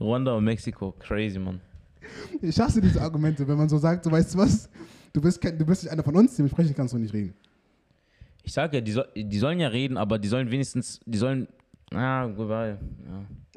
[0.01, 0.93] Ruanda und Mexiko.
[1.01, 1.61] Crazy, Mann.
[2.41, 4.69] Ich hasse diese Argumente, wenn man so sagt, so weißt du was,
[5.13, 7.35] du bist, kein, du bist nicht einer von uns, dementsprechend kannst du nicht reden.
[8.45, 11.49] Ich sage ja, die, soll, die sollen ja reden, aber die sollen wenigstens, die sollen,
[11.93, 12.79] ah, goodbye.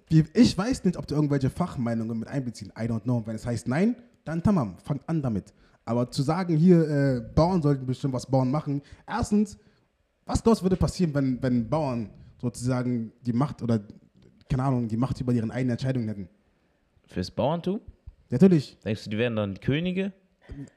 [0.09, 0.23] Ja.
[0.33, 2.71] ich weiß nicht, ob du irgendwelche Fachmeinungen mit einbeziehen.
[2.77, 3.21] I don't know.
[3.25, 5.53] Wenn es heißt nein, dann tamam, fangt an damit.
[5.83, 8.81] Aber zu sagen, hier, äh, Bauern sollten bestimmt was Bauern machen.
[9.05, 9.57] Erstens,
[10.25, 12.09] was glaubst würde passieren, wenn, wenn Bauern
[12.41, 13.81] sozusagen die Macht oder,
[14.49, 16.29] keine Ahnung, die Macht über ihre eigenen Entscheidungen hätten?
[17.07, 17.81] Fürs Bauerntum?
[18.29, 18.77] Natürlich.
[18.83, 20.13] Denkst du, die wären dann Könige?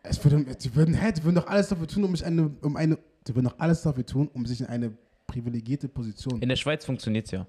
[0.03, 2.99] Es würde, die, würden, hä, die würden doch alles dafür tun, um eine, um eine,
[3.27, 4.93] die würden doch alles dafür tun, um sich in eine
[5.27, 6.41] privilegierte Position.
[6.41, 7.47] In der Schweiz funktioniert es ja.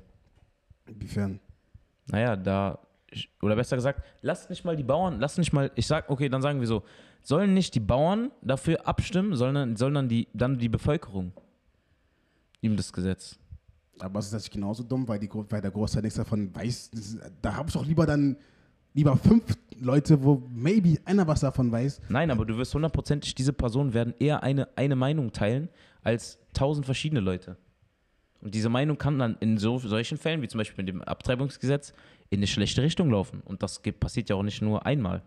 [0.87, 1.39] Inwiefern?
[2.07, 2.79] Naja, da,
[3.41, 6.41] oder besser gesagt, lasst nicht mal die Bauern, lasst nicht mal, ich sag, okay, dann
[6.41, 6.83] sagen wir so,
[7.21, 11.33] sollen nicht die Bauern dafür abstimmen, sondern, sondern die, dann die Bevölkerung
[12.61, 13.37] ihm das Gesetz.
[13.99, 16.91] Aber es ist natürlich genauso dumm, weil, die, weil der Großteil nichts davon weiß.
[17.41, 18.37] Da habe ich doch lieber dann
[18.93, 19.43] lieber fünf
[19.79, 22.01] Leute, wo maybe einer was davon weiß.
[22.09, 25.69] Nein, aber du wirst hundertprozentig, diese Personen werden eher eine, eine Meinung teilen
[26.03, 27.57] als tausend verschiedene Leute.
[28.41, 31.93] Und diese Meinung kann dann in so, solchen Fällen, wie zum Beispiel mit dem Abtreibungsgesetz,
[32.29, 33.41] in eine schlechte Richtung laufen.
[33.45, 35.21] Und das passiert ja auch nicht nur einmal.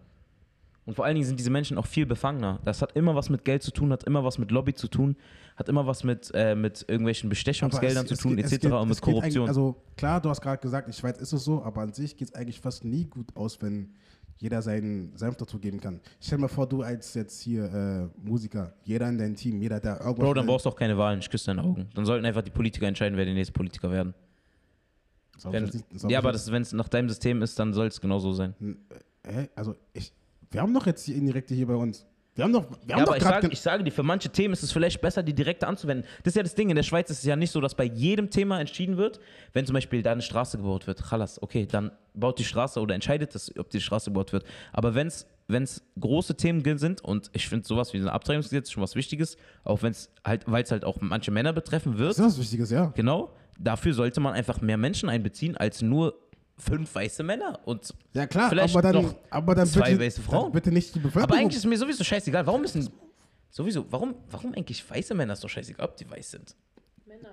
[0.87, 2.61] Und vor allen Dingen sind diese Menschen auch viel befangener.
[2.64, 5.16] Das hat immer was mit Geld zu tun, hat immer was mit Lobby zu tun,
[5.57, 8.53] hat immer was mit, äh, mit irgendwelchen Bestechungsgeldern Aber zu es- es tun, geht- es
[8.53, 8.61] etc.
[8.62, 9.49] geht- und mit es Korruption.
[9.49, 12.16] Also klar, du hast gerade gesagt, in der Schweiz ist es so, aber an sich
[12.16, 13.95] geht es eigentlich fast nie gut aus, wenn
[14.37, 16.01] jeder seinen Senf dazu geben kann.
[16.20, 19.80] Stell dir mal vor, du als jetzt hier äh, Musiker, jeder in deinem Team, jeder,
[19.80, 20.16] der irgendwas...
[20.18, 21.89] Bro, dann brauchst du auch keine Wahlen, ich küsse deine Augen.
[21.95, 24.12] Dann sollten einfach die Politiker entscheiden, wer die nächste Politiker werden.
[25.45, 28.32] Wenn, nicht- ja, aber wenn es nach deinem System ist, dann soll es genau so
[28.35, 28.55] sein.
[29.26, 29.49] Hä?
[29.55, 30.12] Also ich...
[30.55, 32.07] Wir haben doch jetzt die Indirekte hier bei uns.
[32.36, 32.70] Wir haben doch...
[32.70, 34.70] Wir Ja, haben aber doch ich sage, ich sage dir, für manche Themen ist es
[34.70, 36.07] vielleicht besser, die direkte anzuwenden.
[36.22, 36.70] Das ist ja das Ding.
[36.70, 39.18] In der Schweiz ist es ja nicht so, dass bei jedem Thema entschieden wird,
[39.52, 41.02] wenn zum Beispiel da eine Straße gebaut wird.
[41.09, 44.44] Chalas, okay, dann baut die Straße oder entscheidet das, ob die Straße gebaut wird.
[44.72, 45.26] Aber wenn es
[45.98, 49.90] große Themen sind und ich finde sowas wie ein Abtreibungsgesetz schon was Wichtiges, auch wenn
[49.90, 52.92] es halt, weil es halt auch manche Männer betreffen wird, das ist was Wichtiges, ja.
[52.94, 56.14] genau, dafür sollte man einfach mehr Menschen einbeziehen als nur
[56.57, 60.22] fünf weiße Männer und Ja klar, Vielleicht aber dann, noch aber dann zwei bitte, weiße
[60.22, 60.44] Frauen.
[60.44, 61.24] Dann bitte nicht die Bevölkerung.
[61.24, 62.46] Aber eigentlich ist mir sowieso scheißegal.
[62.46, 62.88] Warum müssen.
[63.50, 66.57] Sowieso, warum, warum eigentlich weiße Männer ist doch scheißegal, ob die weiß sind?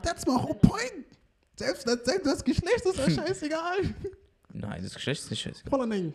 [0.04, 1.06] That's my whole point.
[1.56, 3.78] Selbst das, selbst das Geschlecht ist mir scheißegal.
[4.54, 5.70] Nein, das Geschlecht ist nicht scheißegal.
[5.70, 6.14] Voller Ding.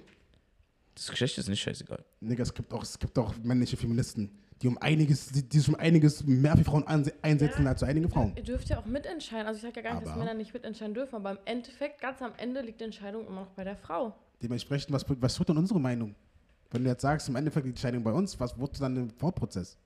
[0.95, 2.05] Das Geschlecht ist nicht scheißegal.
[2.21, 4.31] Nigga, es gibt auch, es gibt auch männliche Feministen,
[4.63, 7.87] die um einiges, die, die sich um einiges mehr für Frauen anse- einsetzen als so
[7.87, 8.33] einige Frauen.
[8.37, 9.47] Ihr dürft ja auch mitentscheiden.
[9.47, 12.01] Also ich sage ja gar nicht, dass Aber- Männer nicht mitentscheiden dürfen, aber im Endeffekt,
[12.01, 14.15] ganz am Ende liegt die Entscheidung immer noch bei der Frau.
[14.43, 16.15] Dementsprechend, was, was wird denn unsere Meinung?
[16.71, 19.11] Wenn du jetzt sagst, im Endeffekt liegt die Entscheidung bei uns, was wird dann im
[19.11, 19.77] Vorprozess?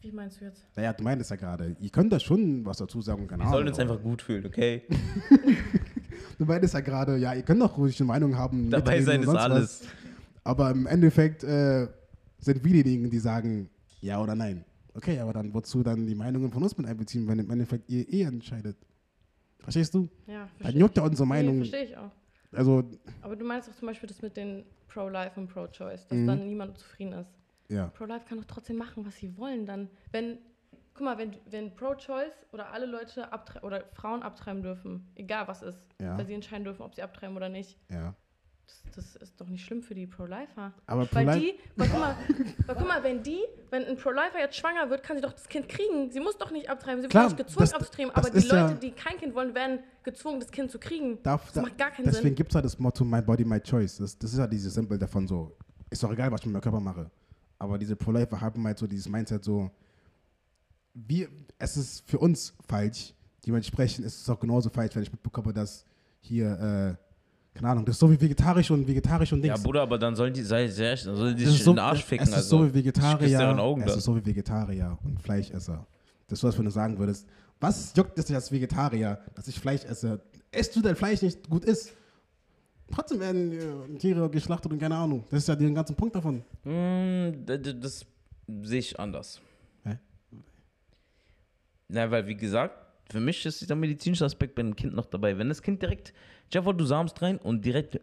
[0.00, 0.62] Wie meinst du jetzt?
[0.76, 3.66] Naja, du meintest ja gerade, ihr könnt da schon was dazu sagen, keine Wir sollen
[3.68, 4.82] uns einfach gut fühlen, okay?
[6.38, 8.68] Du meintest ja gerade, ja, ihr könnt doch ruhig eine Meinung haben.
[8.68, 9.80] Dabei sein ist alles.
[9.80, 9.88] Was.
[10.44, 11.88] Aber im Endeffekt äh,
[12.38, 13.68] sind wir diejenigen, die sagen
[14.00, 14.64] ja oder nein.
[14.94, 18.08] Okay, aber dann wozu dann die Meinungen von uns mit einbeziehen, wenn im Endeffekt ihr
[18.12, 18.76] eh entscheidet?
[19.58, 20.08] Verstehst du?
[20.26, 21.58] Ja, Dann verstehe juckt ja unsere Meinung.
[21.58, 22.10] Nee, verstehe ich auch.
[22.52, 22.82] Also,
[23.22, 26.26] Aber du meinst auch zum Beispiel das mit den Pro-Life und Pro-Choice, dass Mhm.
[26.26, 27.30] dann niemand zufrieden ist.
[27.68, 27.88] ja.
[27.88, 29.90] Pro-Life kann doch trotzdem machen, was sie wollen dann.
[30.12, 30.38] Wenn,
[30.94, 33.28] guck mal, wenn, wenn Pro-Choice oder alle Leute
[33.62, 36.16] oder Frauen abtreiben dürfen, egal was ist, Ja.
[36.16, 38.14] weil sie entscheiden dürfen, ob sie abtreiben oder nicht, Ja.
[38.66, 40.72] Das, das ist doch nicht schlimm für die Pro-Lifer.
[40.86, 42.16] Aber Weil Pro-Life- die, weil guck, mal,
[42.66, 43.40] weil guck mal, wenn die,
[43.70, 46.10] wenn ein Pro-Lifer jetzt schwanger wird, kann sie doch das Kind kriegen.
[46.10, 48.12] Sie muss doch nicht abtreiben, sie Klar, wird nicht gezwungen das- abzutreiben.
[48.14, 50.78] das Aber die ist ja- Leute, die kein Kind wollen, werden gezwungen, das Kind zu
[50.78, 51.22] kriegen.
[51.22, 52.34] Darf, das da, macht gar keinen deswegen Sinn.
[52.34, 53.98] gibt es ja das Motto My Body, My Choice.
[53.98, 55.56] Das, das ist ja dieses Symbol davon so.
[55.90, 57.10] Ist doch egal, was ich mit meinem Körper mache.
[57.58, 59.70] Aber diese Pro-Lifer haben halt so dieses Mindset so,
[60.94, 63.12] wir, es ist für uns falsch.
[63.46, 65.84] Dementsprechend ist es auch genauso falsch, wenn ich mitbekomme, dass
[66.20, 67.05] hier, äh,
[67.56, 69.64] keine Ahnung, das ist so wie vegetarisch und vegetarisch und Ja, Dings.
[69.64, 71.84] Bruder, aber dann sollen die, sei sehr, dann sollen die Das sich so, in den
[71.84, 72.22] Arsch ficken.
[72.24, 72.58] es ist also.
[72.58, 73.98] so wie Vegetarier, Augen es dann.
[73.98, 75.86] ist so wie Vegetarier und Fleischesser.
[76.28, 77.26] Das ist so, als wenn du sagen würdest,
[77.60, 80.20] was juckt es dich als Vegetarier, dass ich Fleisch esse?
[80.52, 81.92] Esst du dein Fleisch nicht gut ist?
[82.92, 85.24] Trotzdem werden äh, Tiere geschlachtet und keine Ahnung.
[85.30, 86.36] Das ist ja der ganze Punkt davon.
[86.64, 88.04] Mm, d- d- das
[88.62, 89.40] sehe ich anders.
[89.84, 89.98] Hä?
[91.88, 95.38] Na, weil wie gesagt, für mich ist dieser medizinische Aspekt bei einem Kind noch dabei.
[95.38, 96.12] Wenn das Kind direkt,
[96.52, 98.00] Jeff, du samst rein und direkt,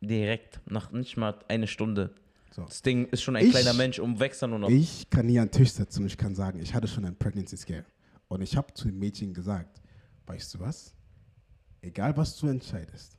[0.00, 2.14] direkt, nach nicht mal eine Stunde,
[2.50, 2.62] So.
[2.62, 4.70] das Ding ist schon ein Ich- kleiner Mensch und wächst dann nur noch.
[4.70, 7.16] Ich kann hier an den Tisch setzen und ich kann sagen, ich hatte schon einen
[7.16, 7.84] Pregnancy Scare.
[8.28, 9.80] Und ich habe zu dem Mädchen gesagt,
[10.26, 10.94] weißt du was?
[11.82, 13.18] Egal was du entscheidest,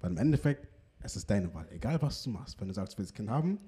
[0.00, 0.68] weil im Endeffekt,
[1.00, 1.66] es ist deine Wahl.
[1.70, 2.60] Egal was du machst.
[2.60, 3.58] Wenn du sagst, du willst ein Kind haben,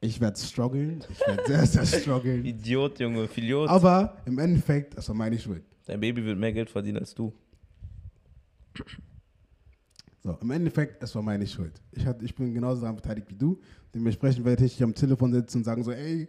[0.00, 1.04] ich werde strugglen.
[1.10, 2.44] Ich werde sehr, sehr strugglen.
[2.44, 3.68] Idiot, Junge, Idiot.
[3.68, 5.64] Aber im Endeffekt, es war meine Schuld.
[5.86, 7.32] Dein Baby wird mehr Geld verdienen als du.
[10.22, 11.80] So, im Endeffekt, es war meine Schuld.
[11.92, 13.60] Ich, hatte, ich bin genauso daran beteiligt wie du.
[13.94, 16.28] Dementsprechend werde ich am Telefon sitzen und sagen so, ey,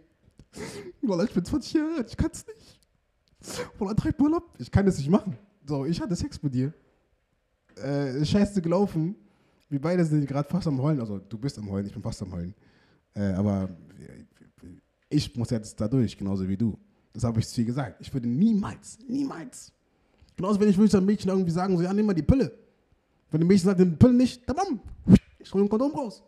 [1.02, 3.70] Wallah, ich bin 20 Jahre alt, ich kann es nicht.
[3.78, 4.44] Wallah, treib mal ab.
[4.58, 5.36] Ich kann das nicht machen.
[5.66, 6.72] So, ich hatte Sex mit dir.
[7.76, 9.16] Äh, scheiße gelaufen.
[9.68, 11.00] Wir beide sind gerade fast am Heulen.
[11.00, 12.54] Also, du bist am Heulen, ich bin fast am Heulen.
[13.18, 13.68] Äh, aber
[15.10, 16.78] ich muss jetzt da durch, genauso wie du.
[17.12, 18.00] Das habe ich zu dir gesagt.
[18.00, 19.72] Ich würde niemals, niemals.
[20.36, 22.52] Genauso, wenn ich würde einem Mädchen irgendwie sagen, so, ja, nimm mal die Pille.
[23.30, 24.80] Wenn ein Mädchen sagt, nimm die Pille nicht, dann bam,
[25.38, 26.22] ich hole ein Kondom raus.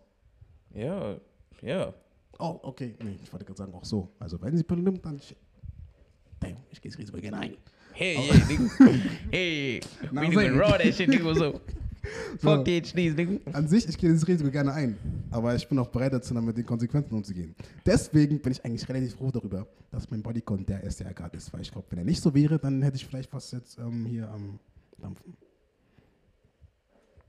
[0.74, 1.16] Ja,
[1.62, 1.94] ja.
[2.38, 2.96] Oh, okay.
[3.02, 4.08] Nee, ich wollte gerade sagen, auch so.
[4.18, 5.16] Also, wenn sie Pille nimmt, dann.
[5.16, 5.36] Ich,
[6.40, 7.56] damn, ich gehe Risiko gerne ein.
[7.92, 8.70] Hey, yeah, nigga.
[9.30, 9.80] Hey,
[10.12, 10.58] we ich.
[10.58, 11.60] raw that shit, nigga, so.
[12.38, 13.38] Fuck HDs, nigga.
[13.52, 14.98] An sich, ich gehe das Risiko gerne ein.
[15.30, 17.54] Aber ich bin auch bereit dazu, dann mit den Konsequenzen umzugehen.
[17.84, 21.52] Deswegen bin ich eigentlich relativ froh darüber, dass mein Bodycount der er gerade ist.
[21.52, 24.06] Weil ich glaube, wenn er nicht so wäre, dann hätte ich vielleicht was jetzt ähm,
[24.06, 24.58] hier am
[24.98, 25.36] Dampfen.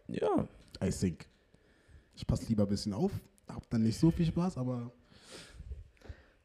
[0.08, 0.48] Ja.
[0.84, 1.26] I think.
[2.16, 3.12] Ich passe lieber ein bisschen auf.
[3.48, 4.92] Hab dann nicht so viel Spaß, aber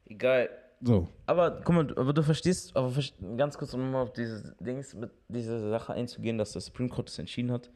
[0.05, 0.49] Egal.
[0.81, 1.07] so.
[1.25, 2.93] Aber guck mal, aber du verstehst, aber
[3.37, 7.09] ganz kurz, um mal auf dieses Dings mit dieser Sache einzugehen, dass der Supreme Court
[7.09, 7.69] es entschieden hat.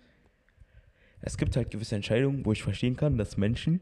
[1.21, 3.79] Es gibt halt gewisse Entscheidungen, wo ich verstehen kann, dass Menschen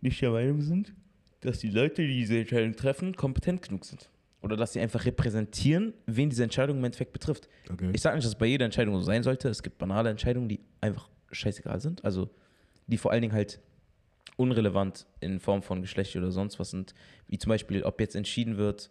[0.00, 0.94] nicht der Meinung sind,
[1.40, 4.08] dass die Leute, die diese Entscheidung treffen, kompetent genug sind.
[4.40, 7.48] Oder dass sie einfach repräsentieren, wen diese Entscheidung im Endeffekt betrifft.
[7.70, 7.90] Okay.
[7.92, 9.48] Ich sage nicht, dass es bei jeder Entscheidung so sein sollte.
[9.48, 12.04] Es gibt banale Entscheidungen, die einfach scheißegal sind.
[12.04, 12.30] Also
[12.86, 13.60] die vor allen Dingen halt
[14.36, 16.94] unrelevant in Form von Geschlecht oder sonst was sind.
[17.26, 18.90] Wie zum Beispiel, ob jetzt entschieden wird,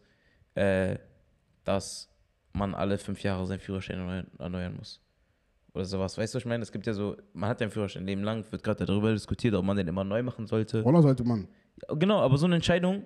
[0.56, 0.98] äh,
[1.64, 2.10] dass
[2.52, 5.02] man alle fünf Jahre seinen Führerschein erneuern, erneuern muss.
[5.78, 6.18] Oder sowas.
[6.18, 6.64] Weißt du, was ich meine?
[6.64, 9.54] Es gibt ja so, man hat ja einen Führerschein Leben lang, wird gerade darüber diskutiert,
[9.54, 10.84] ob man den immer neu machen sollte.
[10.84, 11.48] Oder sollte man?
[12.00, 13.04] Genau, aber so eine Entscheidung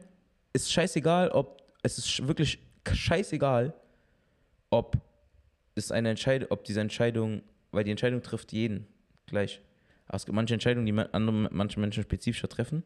[0.53, 2.59] ist scheißegal, ob es ist wirklich
[2.89, 3.73] scheißegal,
[4.69, 4.95] ob
[5.75, 7.41] es eine Entscheidung, ob diese Entscheidung,
[7.71, 8.87] weil die Entscheidung trifft jeden
[9.25, 9.59] gleich.
[10.07, 12.83] Aber es gibt manche Entscheidungen, die andere, manche Menschen spezifischer treffen.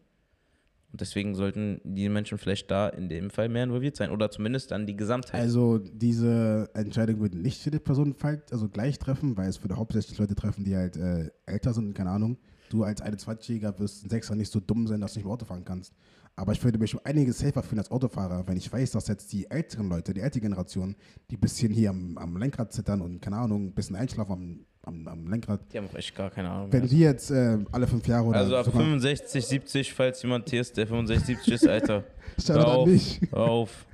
[0.95, 4.11] Und deswegen sollten die Menschen vielleicht da in dem Fall mehr involviert sein.
[4.11, 5.41] Oder zumindest dann die Gesamtheit.
[5.41, 8.15] Also diese Entscheidung würde nicht jede Person
[8.49, 12.11] also gleich treffen, weil es würde hauptsächlich Leute treffen, die halt äh, älter sind, keine
[12.11, 12.37] Ahnung.
[12.69, 15.43] Du als 21-Jähriger wirst ein Sechser nicht so dumm sein, dass du nicht mehr Auto
[15.43, 15.93] fahren kannst.
[16.37, 19.31] Aber ich würde mich um einiges safer fühlen als Autofahrer, wenn ich weiß, dass jetzt
[19.31, 20.95] die älteren Leute, die ältere Generation,
[21.29, 24.65] die ein bisschen hier am, am Lenkrad zittern und, keine Ahnung, ein bisschen einschlafen am,
[24.83, 25.61] am, am Lenkrad.
[25.71, 26.73] die haben auch echt gar keine Ahnung.
[26.73, 26.89] Wenn mehr.
[26.89, 30.59] die jetzt äh, alle fünf Jahre oder also ab sogar- 65, 70, falls jemand hier
[30.59, 32.03] ist, der 65, 70 ist, Alter.
[32.47, 33.33] Da auf, nicht.
[33.33, 33.85] auf.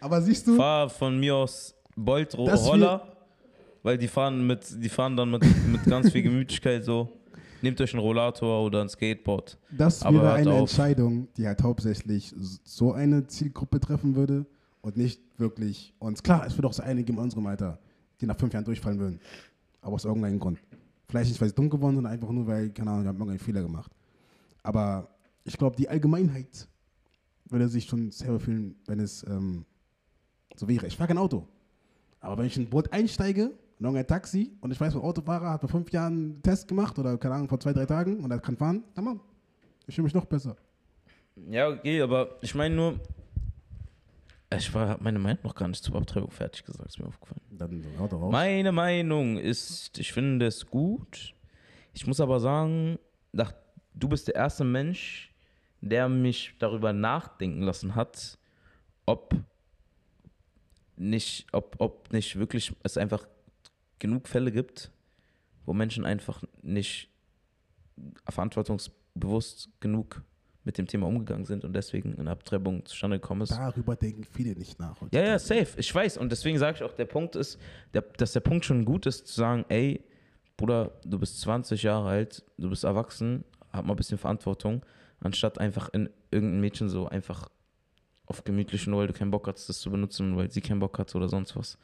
[0.00, 3.14] Aber siehst du, Fahr von mir aus Bolt Roller,
[3.82, 7.10] weil die fahren mit, die fahren dann mit, mit ganz viel Gemütlichkeit so.
[7.62, 9.58] Nehmt euch einen Rollator oder ein Skateboard.
[9.70, 10.60] Das wäre hört eine auf.
[10.60, 12.34] Entscheidung, die halt hauptsächlich
[12.64, 14.46] so eine Zielgruppe treffen würde
[14.80, 16.22] und nicht wirklich uns.
[16.22, 17.78] Klar, es wird auch so einige in unserem Alter,
[18.20, 19.20] die nach fünf Jahren durchfallen würden.
[19.82, 20.58] Aber aus irgendeinem Grund.
[21.08, 23.40] Vielleicht nicht, weil sie dumm geworden sind, einfach nur, weil, keine Ahnung, wir haben irgendeinen
[23.40, 23.92] Fehler gemacht.
[24.62, 25.08] Aber
[25.44, 26.68] ich glaube, die Allgemeinheit
[27.46, 29.64] würde sich schon selber fühlen, wenn es ähm,
[30.56, 30.86] so wäre.
[30.86, 31.46] Ich fahre kein Auto.
[32.20, 35.50] Aber wenn ich in ein Boot einsteige, in irgendein Taxi und ich weiß, mein Autofahrer
[35.50, 38.30] hat vor fünf Jahren einen Test gemacht oder, keine Ahnung, vor zwei, drei Tagen und
[38.30, 39.16] er kann fahren, dann mach.
[39.86, 40.54] Ich fühle mich noch besser.
[41.48, 43.00] Ja, okay, aber ich meine nur,
[44.54, 47.40] ich war hab meine Meinung noch gar nicht zur Abtreibung fertig gesagt, ist mir aufgefallen.
[47.50, 48.32] Dann haut er raus.
[48.32, 51.34] Meine Meinung ist, ich finde es gut.
[51.94, 52.98] Ich muss aber sagen,
[53.32, 53.54] nach,
[53.94, 55.32] du bist der erste Mensch,
[55.80, 58.36] der mich darüber nachdenken lassen hat,
[59.06, 59.34] ob
[60.96, 63.26] nicht, ob, ob nicht wirklich es einfach
[64.00, 64.90] genug Fälle gibt,
[65.64, 67.10] wo Menschen einfach nicht
[68.28, 70.24] verantwortungsbewusst genug
[70.64, 73.52] mit dem Thema umgegangen sind und deswegen eine Abtreibung zustande gekommen ist.
[73.52, 74.96] Darüber denken viele nicht nach.
[75.10, 75.68] Ja, ja, safe.
[75.78, 76.18] Ich weiß.
[76.18, 77.58] Und deswegen sage ich auch, der Punkt ist,
[77.94, 80.04] der, dass der Punkt schon gut ist, zu sagen, ey,
[80.56, 84.84] Bruder, du bist 20 Jahre alt, du bist erwachsen, hab mal ein bisschen Verantwortung,
[85.20, 87.48] anstatt einfach in irgendein Mädchen so einfach
[88.26, 90.98] auf gemütlich nur, weil du keinen Bock hast, das zu benutzen, weil sie keinen Bock
[90.98, 91.78] hat oder sonst was.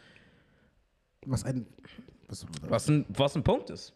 [1.26, 1.66] Was ein.
[2.28, 3.92] Was, Was ein, was ein Punkt ist.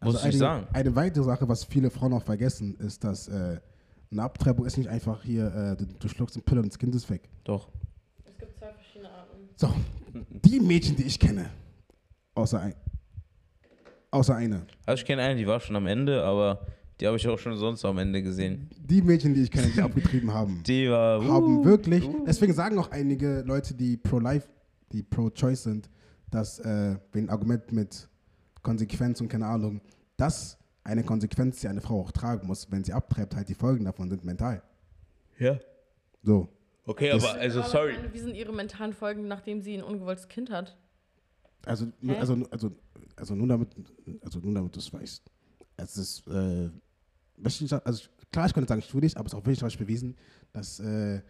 [0.00, 0.66] Muss also ich eine, sagen.
[0.72, 3.58] Eine weitere Sache, was viele Frauen auch vergessen, ist, dass äh,
[4.10, 6.94] eine Abtreibung ist nicht einfach hier, äh, du, du schluckst eine Pille und das Kind
[6.94, 7.28] ist weg.
[7.44, 7.68] Doch.
[8.24, 9.48] Es gibt zwei verschiedene Arten.
[9.56, 9.74] So,
[10.44, 11.50] die Mädchen, die ich kenne,
[12.34, 12.74] außer, ein,
[14.10, 16.66] außer eine, Also ich kenne eine, die war schon am Ende, aber
[17.00, 18.68] die habe ich auch schon sonst am Ende gesehen.
[18.78, 21.22] die Mädchen, die ich kenne, die abgetrieben haben, Die war.
[21.24, 22.24] haben uh, wirklich, uh.
[22.26, 24.48] deswegen sagen auch einige Leute, die pro-life,
[24.92, 25.90] die pro-choice sind,
[26.30, 28.08] dass, äh, wenn ein Argument mit
[28.62, 29.80] Konsequenz und keine Ahnung,
[30.16, 33.84] dass eine Konsequenz, die eine Frau auch tragen muss, wenn sie abtreibt, halt die Folgen
[33.84, 34.62] davon sind mental.
[35.38, 35.58] Ja.
[36.22, 36.48] So.
[36.84, 37.92] Okay, Das- aber also sorry.
[37.92, 40.76] Ich meine, wie sind ihre mentalen Folgen, nachdem sie ein ungewolltes Kind hat?
[41.66, 42.16] Also, Hä?
[42.16, 42.70] also, also,
[43.16, 43.68] also nur damit,
[44.22, 45.30] also nur damit du es weißt.
[45.76, 46.70] Es ist, äh,
[47.44, 50.16] ich also klar, ich könnte sagen studisch, aber es ist auch wissenschaftlich bewiesen,
[50.52, 51.20] dass äh,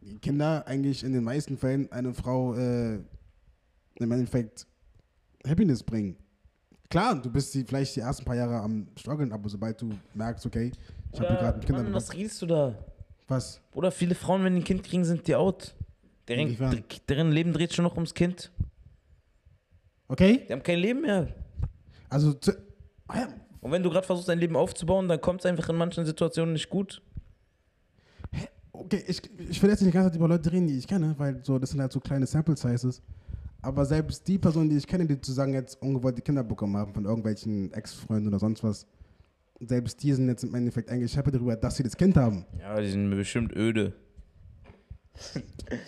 [0.00, 2.98] die Kinder eigentlich in den meisten Fällen eine Frau äh,
[3.98, 4.66] im Endeffekt
[5.46, 6.16] Happiness bringen.
[6.90, 10.46] Klar, du bist die, vielleicht die ersten paar Jahre am struggeln, aber sobald du merkst,
[10.46, 10.72] okay,
[11.12, 12.74] ich habe gerade ein Kind Mann, an was redest du da?
[13.26, 13.60] Was?
[13.72, 15.74] Oder viele Frauen, wenn die ein Kind kriegen, sind die out.
[16.28, 18.50] Deren, deren Leben dreht schon noch ums Kind.
[20.08, 20.44] Okay?
[20.48, 21.28] Die haben kein Leben mehr.
[22.08, 22.52] Also, zu,
[23.06, 23.28] ah ja,
[23.60, 26.54] Und wenn du gerade versuchst, dein Leben aufzubauen, dann kommt es einfach in manchen Situationen
[26.54, 27.02] nicht gut.
[28.72, 31.14] okay, ich, ich will jetzt nicht die ganze Zeit über Leute reden, die ich kenne,
[31.18, 33.02] weil so, das sind halt so kleine Sample Sizes.
[33.60, 37.04] Aber selbst die Personen, die ich kenne, die sozusagen jetzt ungewollte Kinder bekommen haben von
[37.04, 38.86] irgendwelchen Ex-Freunden oder sonst was,
[39.60, 42.44] selbst die sind jetzt im Endeffekt eigentlich happy darüber, dass sie das Kind haben.
[42.58, 43.92] Ja, die sind bestimmt öde.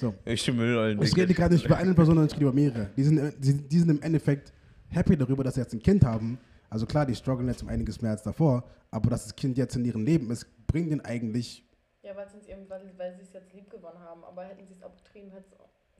[0.01, 0.15] So.
[0.25, 2.91] Ich Müll, Und ich rede gerade nicht über eine Person, sondern ich rede über mehrere.
[2.97, 4.53] Die sind, die, die sind im Endeffekt
[4.89, 6.39] happy darüber, dass sie jetzt ein Kind haben.
[6.69, 9.77] Also klar, die strugglen jetzt um einiges mehr als davor, aber dass das Kind jetzt
[9.77, 11.65] in ihrem Leben ist, bringt ihnen eigentlich
[12.03, 14.25] Ja, weil, sie es weil, weil sie es jetzt lieb gewonnen haben.
[14.25, 15.31] Aber hätten sie es abgetrieben,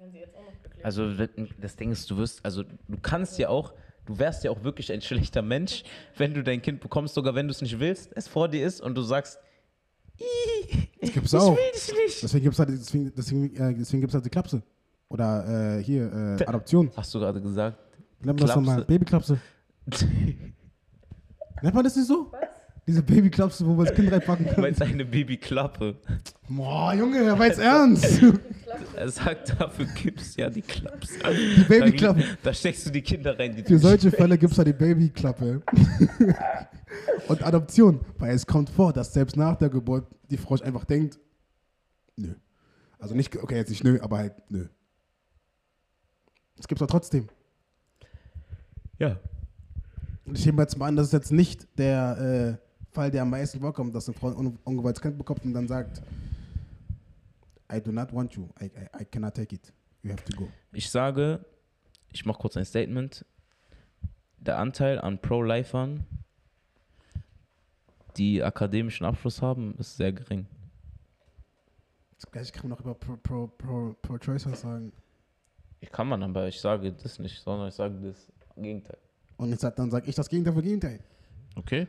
[0.01, 0.85] hätten sie jetzt auch noch glücklich.
[0.85, 1.13] Also
[1.61, 3.75] das Ding ist, du wirst, also du kannst ja auch,
[4.07, 5.85] du wärst ja auch wirklich ein schlechter Mensch,
[6.17, 8.81] wenn du dein Kind bekommst, sogar wenn du es nicht willst, es vor dir ist
[8.81, 9.39] und du sagst,
[11.01, 11.57] Das gibt's ich auch.
[11.57, 12.23] will dich nicht.
[12.23, 14.63] Deswegen gibt es halt, deswegen, deswegen, äh, deswegen gibt's halt die Klapse.
[15.09, 16.91] Oder äh, hier, äh, Adoption.
[16.97, 17.79] Hast du gerade gesagt?
[18.21, 18.75] Nennt man das nochmal?
[18.77, 18.87] Klapse.
[18.87, 19.41] Babyklapse.
[21.63, 22.31] Nennt man das nicht so?
[22.91, 24.63] Diese Babyklapse, wo man das Kind reinpacken kann.
[24.63, 25.95] meinst eine Babyklappe.
[26.49, 28.21] Boah, Junge, er jetzt ernst.
[28.97, 31.11] Er sagt, dafür gibt's ja die Klaps.
[31.57, 32.19] Die Babyklappe.
[32.19, 34.73] Da, da steckst du die Kinder rein, die Für solche Fälle gibt es da die
[34.73, 35.63] Babyklappe.
[37.29, 41.21] Und Adoption, weil es kommt vor, dass selbst nach der Geburt die Frau einfach denkt,
[42.17, 42.35] nö.
[42.99, 44.67] Also nicht, okay, jetzt nicht nö, aber halt nö.
[46.57, 47.29] Das gibt's doch trotzdem.
[48.99, 49.21] Ja.
[50.25, 53.31] Und ich nehme jetzt mal an, das ist jetzt nicht der äh, Fall, der am
[53.31, 56.03] meisten vorkommt, dass eine Frau ein un ungewolltes Kind bekommt und dann sagt,
[57.73, 59.73] I do not want you, I, I, I cannot take it,
[60.03, 60.49] you have to go.
[60.73, 61.45] Ich sage,
[62.13, 63.25] ich mache kurz ein Statement.
[64.39, 66.07] Der Anteil an Pro-Lifern,
[68.17, 70.47] die akademischen Abschluss haben, ist sehr gering.
[72.17, 74.93] Das gleiche kann man auch über Pro, Pro, Pro, Pro was sagen.
[75.81, 78.99] Ich kann man, aber ich sage das nicht, sondern ich sage das Gegenteil.
[79.37, 81.01] Und sag, dann sage ich das Gegenteil für Gegenteil.
[81.55, 81.87] Okay?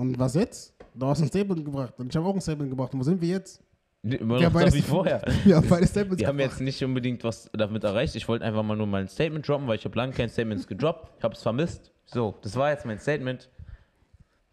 [0.00, 0.72] Und was jetzt?
[0.94, 2.94] Du hast ein Statement gebracht und ich habe auch ein Statement gebracht.
[2.94, 3.62] Und wo sind wir jetzt?
[4.02, 5.20] Immer Ja, noch da wie vorher.
[5.44, 6.52] Haben beide Statements Wir haben gebracht.
[6.52, 8.16] jetzt nicht unbedingt was damit erreicht.
[8.16, 10.66] Ich wollte einfach mal nur mal ein Statement droppen, weil ich habe lange kein Statements
[10.66, 11.12] gedroppt.
[11.18, 11.92] Ich habe es vermisst.
[12.06, 13.50] So, das war jetzt mein Statement.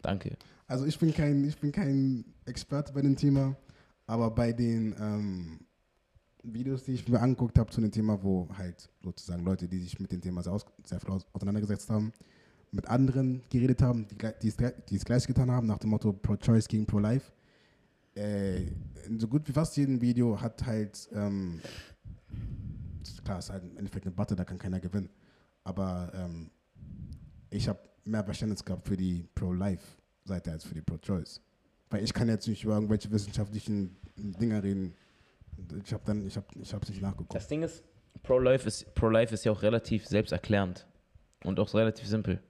[0.02, 0.36] Danke.
[0.66, 3.56] Also ich bin kein, ich bin kein Experte bei dem Thema,
[4.06, 5.60] aber bei den ähm,
[6.42, 9.98] Videos, die ich mir angeguckt habe zu dem Thema, wo halt sozusagen Leute, die sich
[9.98, 12.12] mit dem Thema sehr, sehr viel aus, auseinandergesetzt haben,
[12.70, 14.56] mit anderen geredet haben, die, die, es,
[14.88, 17.32] die es gleich getan haben, nach dem Motto Pro-Choice gegen Pro-Life.
[18.14, 18.66] Äh,
[19.06, 21.60] in so gut wie fast jedem Video hat halt, ähm,
[23.24, 25.08] klar, es ist halt im Endeffekt eine Debatte, da kann keiner gewinnen,
[25.64, 26.50] aber ähm,
[27.50, 31.40] ich habe mehr Verständnis gehabt für die Pro-Life-Seite als für die Pro-Choice.
[31.90, 34.94] Weil ich kann jetzt nicht über irgendwelche wissenschaftlichen Dinger reden.
[35.84, 37.34] Ich habe dann, ich habe, ich habe nicht nachgeguckt.
[37.34, 37.82] Das Ding ist,
[38.22, 40.86] Pro-Life ist, Pro -Life ist ja auch relativ selbsterklärend
[41.44, 42.42] und auch relativ simpel.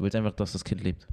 [0.00, 1.06] Du willst einfach, dass das Kind lebt.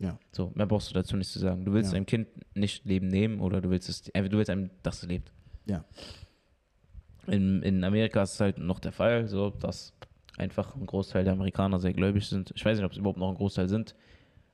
[0.00, 0.18] Ja.
[0.32, 1.64] So, mehr brauchst du dazu nicht zu sagen.
[1.64, 1.96] Du willst Ja.
[1.96, 2.26] einem Kind
[2.56, 5.32] nicht Leben nehmen oder du willst es, einfach- du willst einem, dass es lebt.
[5.64, 5.84] Ja.
[7.28, 9.92] In, in Amerika ist es halt noch der Fall, so dass
[10.38, 12.52] einfach ein Großteil der Amerikaner sehr gläubig sind.
[12.56, 13.94] Ich weiß nicht, ob es überhaupt noch ein Großteil sind.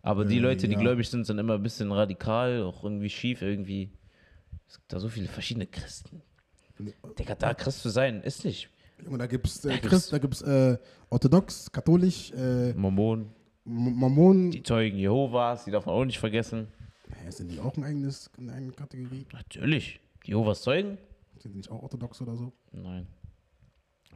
[0.03, 0.81] Aber die Äh, Leute, die ja.
[0.81, 3.91] gläubig sind, sind immer ein bisschen radikal, auch irgendwie schief, irgendwie.
[4.69, 6.21] Es gibt da so viele verschiedene Christen.
[7.19, 8.69] Digga, da Christ zu sein, ist nicht.
[9.07, 10.77] Und da gibt es äh, Da gibt's- Christ, da gibt es äh,
[11.09, 13.33] orthodox, katholisch, äh, Mormonen, M-
[13.69, 14.51] Mormonen.
[14.51, 16.69] die Zeugen Jehovas, die darf man auch nicht vergessen.
[17.11, 19.27] Hä, sind die auch ein eigenes, eine eigene Kategorie?
[19.33, 20.01] Natürlich.
[20.25, 20.99] Jehovas Zeugen?
[21.39, 22.53] Sind die nicht auch orthodox oder so?
[22.73, 23.07] Nein.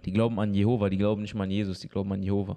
[0.05, 2.57] Die glauben an Jehova, die glauben nicht mal an Jesus, die glauben an Jehova.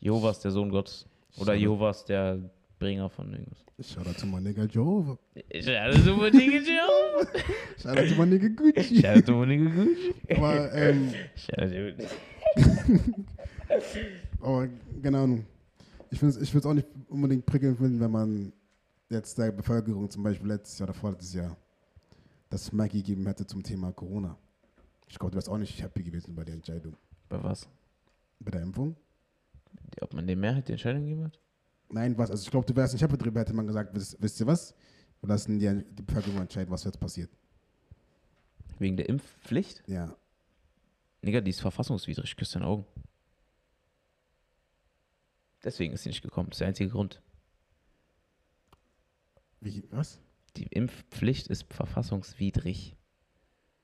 [0.00, 1.06] Jehova ist der Sohn Gottes.
[1.36, 1.58] Oder Schade.
[1.58, 2.38] Jehova ist der
[2.78, 3.64] Bringer von irgendwas.
[3.82, 5.18] Schau da zu mein Nigga Jehovah.
[5.50, 7.28] Ich hatte so eine Dinge, Jehova.
[7.82, 8.94] Schau da zu mein Nigga Gucci.
[8.94, 9.88] Ich hatte so eine gut.
[10.30, 11.94] Aber, ähm, Ich hatte
[14.40, 14.68] aber
[15.02, 15.44] keine Ahnung.
[16.10, 18.52] Ich würde es ich find's auch nicht unbedingt prickelnd finden, wenn man
[19.08, 21.56] jetzt der Bevölkerung zum Beispiel letztes Jahr oder vorletztes Jahr
[22.50, 24.38] das Smack gegeben hätte zum Thema Corona.
[25.08, 26.96] Ich glaube, du wärst auch nicht happy gewesen bei der Entscheidung.
[27.28, 27.68] Bei was?
[28.40, 28.96] Bei der Impfung?
[30.00, 31.40] Ob man der Mehrheit die Entscheidung gegeben hat?
[31.88, 32.30] Nein, was?
[32.30, 34.74] Also ich glaube, du wärst nicht happy drüber, hätte man gesagt, wisst, wisst ihr was?
[35.20, 37.30] Wir lassen die, die Bevölkerung entscheiden, was jetzt passiert.
[38.78, 39.82] Wegen der Impfpflicht?
[39.86, 40.14] Ja.
[41.24, 42.84] Digga, die ist verfassungswidrig, küsst deine Augen.
[45.66, 46.48] Deswegen ist sie nicht gekommen.
[46.48, 47.20] Das ist der einzige Grund.
[49.60, 50.20] Wie, was?
[50.56, 52.96] Die Impfpflicht ist verfassungswidrig.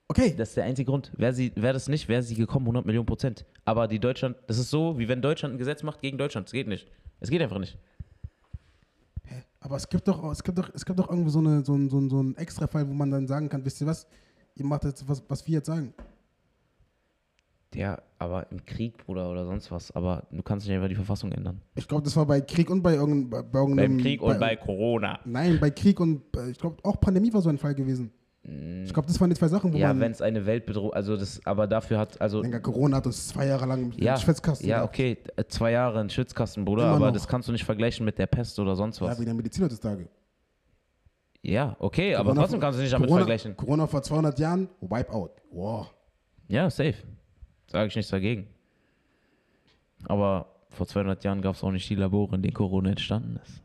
[0.07, 0.33] Okay.
[0.37, 1.11] Das ist der einzige Grund.
[1.17, 3.45] Wäre sie, wäre das nicht, wäre sie gekommen, 100 Millionen Prozent.
[3.65, 6.47] Aber die Deutschland, das ist so, wie wenn Deutschland ein Gesetz macht gegen Deutschland.
[6.47, 6.87] Es geht nicht.
[7.19, 7.77] Es geht einfach nicht.
[9.59, 11.91] Aber es gibt doch, es gibt doch, es gibt doch irgendwie so, eine, so, ein,
[11.91, 14.07] so, so einen Extra-Fall, wo man dann sagen kann, wisst ihr was,
[14.55, 15.93] ihr macht jetzt was, was wir jetzt sagen.
[17.75, 19.91] Ja, aber im Krieg, Bruder, oder sonst was.
[19.93, 21.61] Aber du kannst nicht einfach die Verfassung ändern.
[21.75, 23.97] Ich glaube, das war bei Krieg und bei, irgendein, bei, bei irgendeinem...
[23.97, 25.19] Beim Krieg und bei Corona.
[25.25, 28.13] Nein, bei Krieg und bei- ich glaube auch Pandemie war so ein Fall gewesen.
[28.45, 29.81] Ich glaube, das waren die zwei Sachen, wo Mm.
[29.81, 30.01] Ja, man...
[30.01, 33.47] wenn es eine Weltbedrohung, also das, aber dafür hat, also Denke, Corona hat uns zwei
[33.47, 34.95] Jahre lang ja, im Schwitzkasten ja, gehabt.
[34.95, 37.13] okay, äh, zwei Jahre in Schwitzkasten, Bruder, Immer aber noch.
[37.13, 39.21] das kannst du nicht vergleichen mit der Pest oder sonst Ja, was.
[39.21, 40.09] wie der Mediziner des Tages.
[41.41, 43.57] Ja, okay, aber Corona trotzdem vor- kannst du nicht damit Corona, vergleichen.
[43.57, 45.31] Corona vor 200 Jahren, Wipeout.
[45.53, 45.93] Wow.
[46.49, 46.95] Ja, safe.
[47.73, 48.49] Sage ich nichts dagegen.
[50.05, 53.63] Aber vor 200 Jahren gab es auch nicht die Labore, in denen Corona entstanden ist.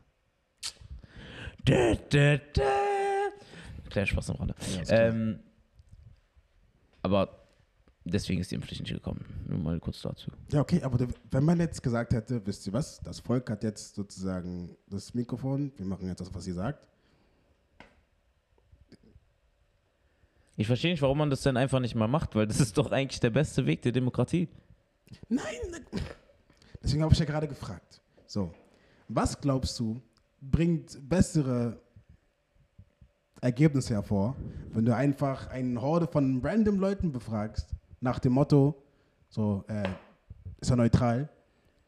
[1.68, 2.62] Dä, dä, dä.
[3.90, 4.54] Kleiner Spaß am Rande.
[4.86, 5.40] Ja, ähm,
[7.02, 7.48] aber
[8.04, 9.26] deswegen ist die Impfpflicht nicht gekommen.
[9.46, 10.30] Nur mal kurz dazu.
[10.52, 13.94] Ja, okay, aber wenn man jetzt gesagt hätte, wisst ihr was, das Volk hat jetzt
[13.94, 16.86] sozusagen das Mikrofon, wir machen jetzt das, was ihr sagt.
[20.60, 22.90] Ich verstehe nicht, warum man das dann einfach nicht mal macht, weil das ist doch
[22.90, 24.48] eigentlich der beste Weg der Demokratie.
[25.28, 25.44] Nein!
[25.70, 26.00] ne-
[26.82, 28.00] Deswegen habe ich ja gerade gefragt.
[28.26, 28.52] So,
[29.08, 30.02] was glaubst du,
[30.40, 31.80] bringt bessere
[33.40, 34.34] Ergebnisse hervor,
[34.72, 37.68] wenn du einfach eine Horde von random Leuten befragst,
[38.00, 38.82] nach dem Motto,
[39.28, 39.88] so, äh,
[40.60, 41.28] ist er neutral?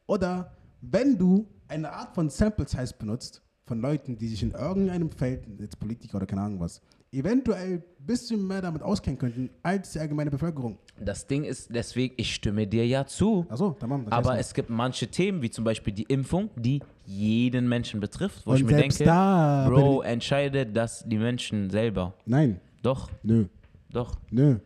[0.07, 5.11] Oder wenn du eine Art von Sample Size benutzt, von Leuten, die sich in irgendeinem
[5.11, 6.81] Feld, jetzt Politiker oder keine Ahnung was,
[7.11, 10.77] eventuell ein bisschen mehr damit auskennen könnten als die allgemeine Bevölkerung.
[10.99, 13.45] Das Ding ist, deswegen, ich stimme dir ja zu.
[13.49, 14.19] Achso, dann machen wir das.
[14.19, 18.53] Aber es gibt manche Themen, wie zum Beispiel die Impfung, die jeden Menschen betrifft, wo
[18.53, 22.13] ich Und mir selbst denke, da Bro, entscheidet das die Menschen selber.
[22.25, 23.45] Nein, Doch, nö,
[23.89, 24.17] doch.
[24.29, 24.59] nö.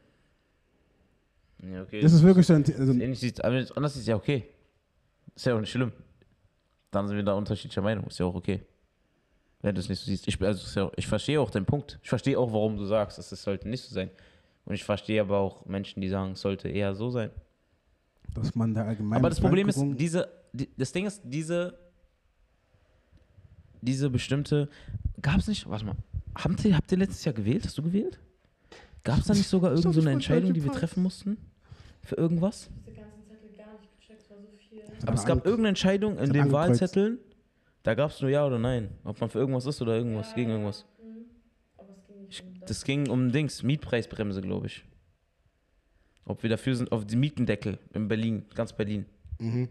[1.64, 2.02] Ja, okay.
[2.02, 4.44] Das ist wirklich ein, also, anders ist ja okay.
[5.36, 5.92] Ist ja auch nicht schlimm.
[6.92, 8.06] Dann sind wir da unterschiedlicher Meinung.
[8.06, 8.62] Ist ja auch okay.
[9.66, 10.28] Wenn du es nicht so siehst.
[10.28, 11.98] Ich, also ich verstehe auch den Punkt.
[12.04, 14.12] Ich verstehe auch, warum du sagst, dass es sollte nicht so sein.
[14.66, 17.32] Und ich verstehe aber auch Menschen, die sagen, es sollte eher so sein.
[18.36, 19.18] dass man da allgemein.
[19.18, 21.80] Aber das Problem ist, diese, die, das Ding ist, diese,
[23.82, 24.70] diese bestimmte,
[25.20, 25.96] gab es nicht, warte mal,
[26.36, 27.66] habt ihr, habt ihr letztes Jahr gewählt?
[27.66, 28.20] Hast du gewählt?
[29.04, 31.38] Gab es da nicht sogar Ich irgend so eine Entscheidung, die wir treffen mussten?
[32.04, 32.70] Für irgendwas?
[32.86, 34.84] Ich habe den ganzen Zettel gar nicht gecheckt, war so viel.
[35.08, 36.52] Aber es gab irgendeine Entscheidung in den.
[36.52, 37.18] Wahlzetteln,
[37.86, 38.90] da gab es nur Ja oder Nein.
[39.04, 40.86] Ob man für irgendwas ist oder irgendwas, gegen irgendwas.
[41.78, 42.68] Aber es ging nicht um das.
[42.68, 44.84] Das ging um Dings, Mietpreisbremse, glaube ich.
[46.26, 49.06] Ob wir dafür sind, auf die Mietendeckel in Berlin, ganz Berlin.
[49.38, 49.70] Mhm.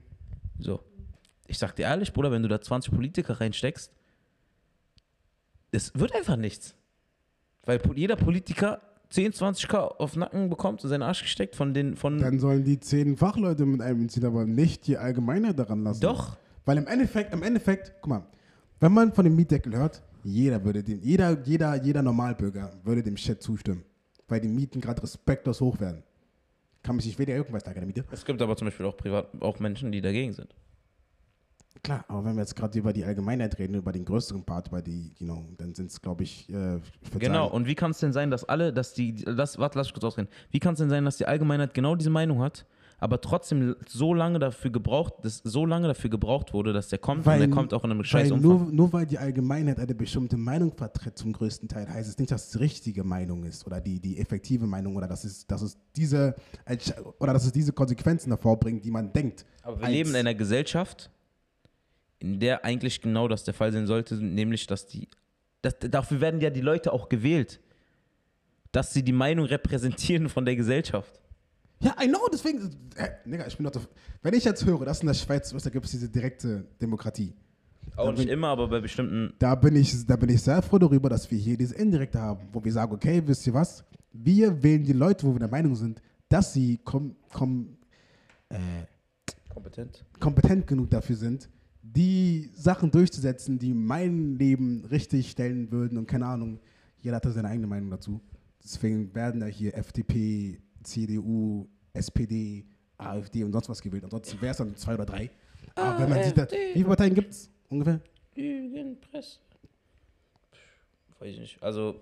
[0.61, 0.81] So.
[1.49, 3.93] Ich sag dir ehrlich, Bruder, wenn du da 20 Politiker reinsteckst,
[5.73, 6.77] es wird einfach nichts.
[7.65, 12.19] Weil jeder Politiker 10, 20k auf Nacken bekommt und seinen Arsch gesteckt von den, von.
[12.19, 16.01] Dann sollen die zehn Fachleute mit einbeziehen, aber nicht die Allgemeinheit daran lassen.
[16.01, 16.37] Doch.
[16.65, 18.27] Weil im Endeffekt, im Endeffekt, guck mal,
[18.81, 23.17] wenn man von dem Mietdeckel hört, jeder würde dem, jeder, jeder, jeder Normalbürger würde dem
[23.17, 23.85] Shit zustimmen.
[24.29, 26.03] Weil die Mieten gerade respektlos hoch werden.
[26.83, 28.05] Kann mich nicht weder irgendwas da keine Miete.
[28.11, 30.55] Es gibt aber zum Beispiel auch privat auch Menschen, die dagegen sind.
[31.83, 34.81] Klar, aber wenn wir jetzt gerade über die Allgemeinheit reden, über den größeren Part, über
[34.81, 37.91] die, you know, dann sind es, glaube ich, äh, ich Genau, sagen, und wie kann
[37.91, 40.29] es denn sein, dass alle, dass die, das, warte, lass mich kurz ausreden.
[40.51, 42.65] Wie kann es denn sein, dass die Allgemeinheit genau diese Meinung hat,
[42.99, 47.27] aber trotzdem so lange dafür gebraucht, dass so lange dafür gebraucht wurde, dass der kommt
[47.27, 48.65] und der kommt auch in einem scheiß weil Umfang.
[48.65, 52.31] nur, nur weil die Allgemeinheit eine bestimmte Meinung vertritt zum größten Teil, heißt es nicht,
[52.31, 55.63] dass es die richtige Meinung ist oder die, die effektive Meinung oder dass es, dass
[55.63, 56.35] es diese
[57.19, 59.45] oder dass es diese Konsequenzen hervorbringt, die man denkt.
[59.63, 61.11] Aber wir leben in einer Gesellschaft,
[62.19, 65.09] in der eigentlich genau das der Fall sein sollte, nämlich, dass die,
[65.63, 67.61] dass, dafür werden ja die Leute auch gewählt,
[68.73, 71.21] dass sie die Meinung repräsentieren von der Gesellschaft.
[71.81, 73.87] Ja, I know, deswegen, äh, Digga, ich bin doch,
[74.23, 77.35] wenn ich jetzt höre, dass in der Schweiz, da gibt es diese direkte Demokratie.
[77.97, 79.35] Auch Da nicht bin- immer, aber bei bestimmten.
[79.39, 82.49] Da bin, ich, da bin ich sehr froh darüber, dass wir hier diese indirekte haben,
[82.53, 83.85] wo wir sagen, okay, wisst ihr was?
[84.13, 87.77] Wir wählen die Leute, wo wir der Meinung sind, dass sie kom, kom,
[88.49, 88.57] äh,
[89.53, 90.05] Kompetent.
[90.19, 91.49] kompetent genug dafür sind,
[91.83, 96.59] die Sachen durchzusetzen, die mein Leben richtig stellen würden und keine Ahnung,
[97.01, 98.21] jeder hat da seine eigene Meinung dazu.
[98.63, 102.65] Deswegen werden da hier FDP, CDU, SPD,
[102.99, 104.05] AfD und sonst was gewählt.
[104.05, 105.31] Ansonsten wäre es dann zwei oder drei.
[105.75, 108.01] Aber wenn man sieht, da, wie viele Parteien gibt es ungefähr?
[109.11, 109.39] Presse.
[111.19, 111.63] Weiß ich nicht.
[111.63, 111.97] Also,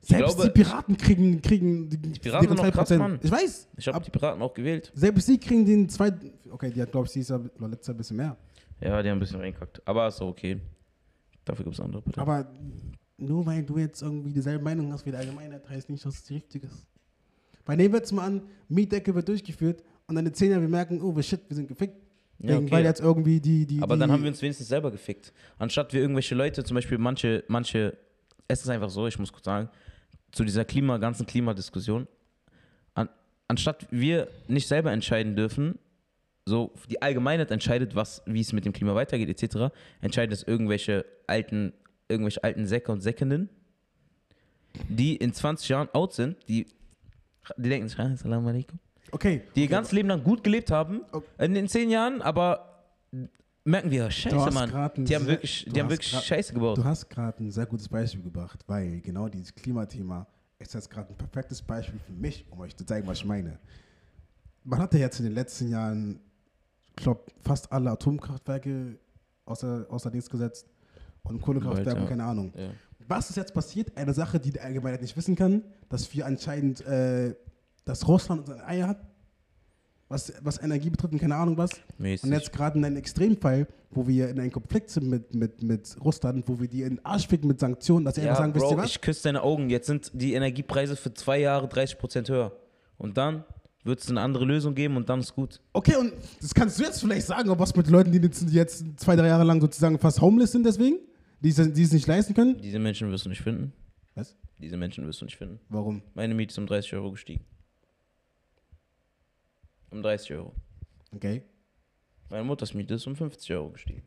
[0.00, 2.98] Selbst glaube, die Piraten kriegen, kriegen die, Piraten sind noch krass, 2%.
[2.98, 3.18] Mann.
[3.22, 3.68] Ich weiß.
[3.76, 4.92] ich habe Ab- die Piraten auch gewählt.
[4.94, 6.32] Selbst sie kriegen den zweiten.
[6.50, 8.36] Okay, die hat, glaube ich, dieses Jahr oder letztes Jahr ein bisschen mehr.
[8.80, 9.82] Ja, die haben ein bisschen reinkackt.
[9.86, 10.60] Aber ist okay.
[11.44, 12.22] Dafür gibt es andere Parteien.
[12.22, 12.50] Aber
[13.18, 16.24] nur weil du jetzt irgendwie dieselbe Meinung hast wie die Allgemeinheit, heißt nicht, dass es
[16.24, 16.86] die richtige ist.
[17.66, 20.68] Weil nehmen wir jetzt mal an, Mietdecke wird durchgeführt und dann in zehn Jahren wir
[20.68, 21.96] merken, oh, shit, wir sind gefickt.
[22.38, 22.70] Ja, okay.
[22.70, 25.32] Weil jetzt irgendwie die, die Aber die, dann haben wir uns wenigstens selber gefickt.
[25.58, 27.96] Anstatt wir irgendwelche Leute, zum Beispiel manche, manche,
[28.48, 29.68] es ist einfach so, ich muss kurz sagen,
[30.32, 32.06] zu dieser Klima, ganzen Klimadiskussion,
[32.94, 33.08] an,
[33.46, 35.78] anstatt wir nicht selber entscheiden dürfen,
[36.46, 41.04] so die Allgemeinheit entscheidet, was, wie es mit dem Klima weitergeht, etc., entscheiden es irgendwelche
[41.26, 41.74] alten,
[42.08, 43.50] irgendwelche alten Säcke und Säckinnen,
[44.88, 46.66] die in 20 Jahren out sind, die,
[47.56, 48.78] die denken sich, "Ah, Salam alaikum
[49.12, 49.42] Okay.
[49.56, 49.72] die ihr okay.
[49.72, 51.26] ganzes Leben lang gut gelebt haben, Okay.
[51.38, 52.84] in den zehn Jahren, aber
[53.64, 54.70] merken wir, scheiße, Mann,
[55.04, 56.78] die haben wirklich, die haben wirklich grad- Scheiße gebaut.
[56.78, 60.26] Du hast gerade ein sehr gutes Beispiel gebracht, weil genau dieses Klimathema
[60.58, 63.58] ist jetzt gerade ein perfektes Beispiel für mich, um euch zu zeigen, was ich meine.
[64.64, 66.20] Man hatte jetzt in den letzten Jahren,
[66.90, 68.98] ich glaube, fast alle Atomkraftwerke
[69.46, 70.66] außer, außer Dings gesetzt
[71.22, 72.08] und Kohlekraftwerke, Alter.
[72.08, 72.52] keine Ahnung.
[72.56, 72.70] Ja.
[73.10, 73.96] Was ist jetzt passiert?
[73.96, 77.34] Eine Sache, die die Allgemeinheit nicht wissen kann, dass wir anscheinend, äh,
[77.84, 79.04] dass Russland uns ein Ei hat,
[80.08, 81.70] was, was Energie betrifft und keine Ahnung was.
[81.98, 82.22] Mäßig.
[82.22, 85.96] Und jetzt gerade in einem Extremfall, wo wir in einem Konflikt sind mit, mit, mit
[86.04, 88.54] Russland, wo wir die in den Arsch ficken mit Sanktionen, dass sie ja, einfach sagen,
[88.54, 88.90] wisst Bro, ihr was?
[88.90, 89.70] ich küsse deine Augen.
[89.70, 92.52] Jetzt sind die Energiepreise für zwei Jahre 30% höher.
[92.96, 93.42] Und dann
[93.82, 95.60] wird es eine andere Lösung geben und dann ist gut.
[95.72, 98.54] Okay, und das kannst du jetzt vielleicht sagen, aber was mit Leuten, die jetzt, die
[98.54, 100.98] jetzt zwei, drei Jahre lang sozusagen fast homeless sind deswegen?
[101.40, 102.58] Die, es- die es nicht leisten können?
[102.60, 103.72] Diese Menschen wirst du nicht finden.
[104.14, 104.36] Was?
[104.58, 105.58] Diese Menschen wirst du nicht finden.
[105.68, 106.02] Warum?
[106.14, 107.44] Meine Miete ist um 30 Euro gestiegen.
[109.90, 110.54] Um 30 Euro.
[111.12, 111.42] Okay.
[112.28, 114.02] Meine Mutters Miete ist um 50 Euro gestiegen.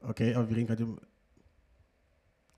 [0.00, 1.00] Okay, aber wir reden gerade über.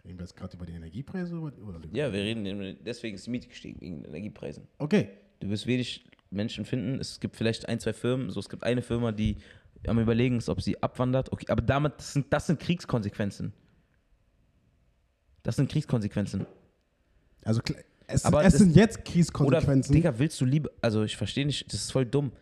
[0.04, 1.38] Reden wir jetzt gerade über die Energiepreise?
[1.38, 4.66] Oder, oder Ja, wir reden, deswegen ist die Miete gestiegen, wegen den Energiepreisen.
[4.78, 5.10] Okay.
[5.40, 6.98] Du wirst wenig Menschen finden.
[7.00, 8.30] Es gibt vielleicht ein, zwei Firmen.
[8.30, 9.36] So, es gibt eine Firma, die
[9.86, 11.30] am überlegen ist, ob sie abwandert.
[11.32, 13.52] Okay, aber damit das sind das sind Kriegskonsequenzen.
[15.46, 16.44] Das sind Kriegskonsequenzen.
[17.44, 17.60] Also
[18.08, 19.94] es, Aber es das- sind jetzt Oder Kriegskonsequenzen.
[19.94, 22.32] Digga, willst du lieber, also ich verstehe nicht, das ist voll dumm.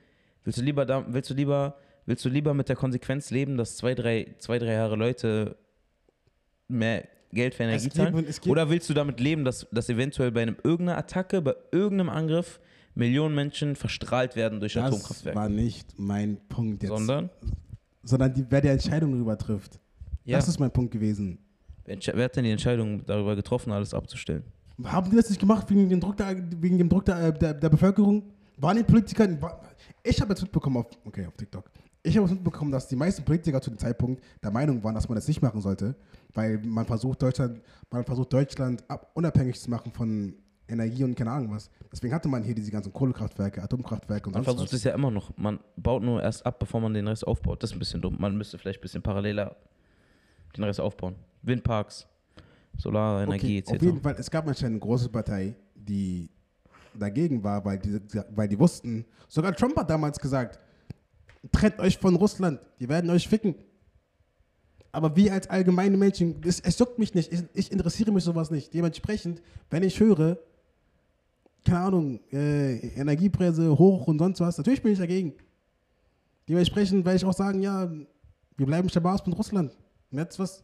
[0.42, 1.76] Willst du lieber willst du lieber,
[2.06, 5.56] willst du lieber mit der Konsequenz leben, dass zwei, drei, zwei, drei Jahre Leute
[6.66, 8.24] mehr Geld für Energie zahlen?
[8.26, 12.08] es Oder willst du damit leben, dass, dass eventuell bei einem irgendeiner Attacke, bei irgendeinem
[12.08, 12.58] Angriff
[12.94, 15.38] Millionen Menschen verstrahlt werden durch das Atomkraftwerke?
[15.38, 16.88] war nicht mein Punkt jetzt.
[16.88, 17.28] Sondern?
[18.02, 19.78] Sondern die, wer die Entscheidung darüber trifft.
[20.24, 20.38] Ja.
[20.38, 21.43] Das ist mein Punkt gewesen.
[21.86, 24.44] Wer hat denn die Entscheidung darüber getroffen, alles abzustellen?
[24.84, 27.68] Haben die das nicht gemacht wegen dem Druck der, wegen dem Druck der, der, der
[27.68, 28.22] Bevölkerung?
[28.56, 29.40] Waren die Politiker.
[29.40, 29.60] War,
[30.02, 31.70] ich habe jetzt mitbekommen auf, okay, auf TikTok.
[32.02, 35.16] Ich habe mitbekommen, dass die meisten Politiker zu dem Zeitpunkt der Meinung waren, dass man
[35.16, 35.94] das nicht machen sollte,
[36.34, 37.60] weil man versucht Deutschland,
[37.90, 40.34] man versucht Deutschland ab, unabhängig zu machen von
[40.68, 41.70] Energie und keine Ahnung was.
[41.90, 44.72] Deswegen hatte man hier diese ganzen Kohlekraftwerke, Atomkraftwerke und Man versucht was.
[44.72, 45.36] es ja immer noch.
[45.36, 47.62] Man baut nur erst ab, bevor man den Rest aufbaut.
[47.62, 48.16] Das ist ein bisschen dumm.
[48.18, 49.56] Man müsste vielleicht ein bisschen paralleler
[50.56, 51.16] den Rest aufbauen.
[51.44, 52.06] Windparks,
[52.78, 53.84] Solarenergie Okay, auf etc.
[53.84, 56.28] jeden Fall, es gab anscheinend eine große Partei, die
[56.98, 58.00] dagegen war, weil die,
[58.34, 60.58] weil die wussten, sogar Trump hat damals gesagt,
[61.52, 63.54] trennt euch von Russland, die werden euch ficken.
[64.92, 68.50] Aber wir als allgemeine Menschen, es, es juckt mich nicht, ich, ich interessiere mich sowas
[68.50, 68.72] nicht.
[68.72, 70.38] Dementsprechend, wenn ich höre,
[71.64, 75.34] keine Ahnung, äh, Energiepreise hoch und sonst was, natürlich bin ich dagegen.
[76.48, 77.90] Dementsprechend werde ich auch sagen, ja,
[78.56, 79.76] wir bleiben Shabazz mit Russland.
[80.12, 80.62] Und jetzt was?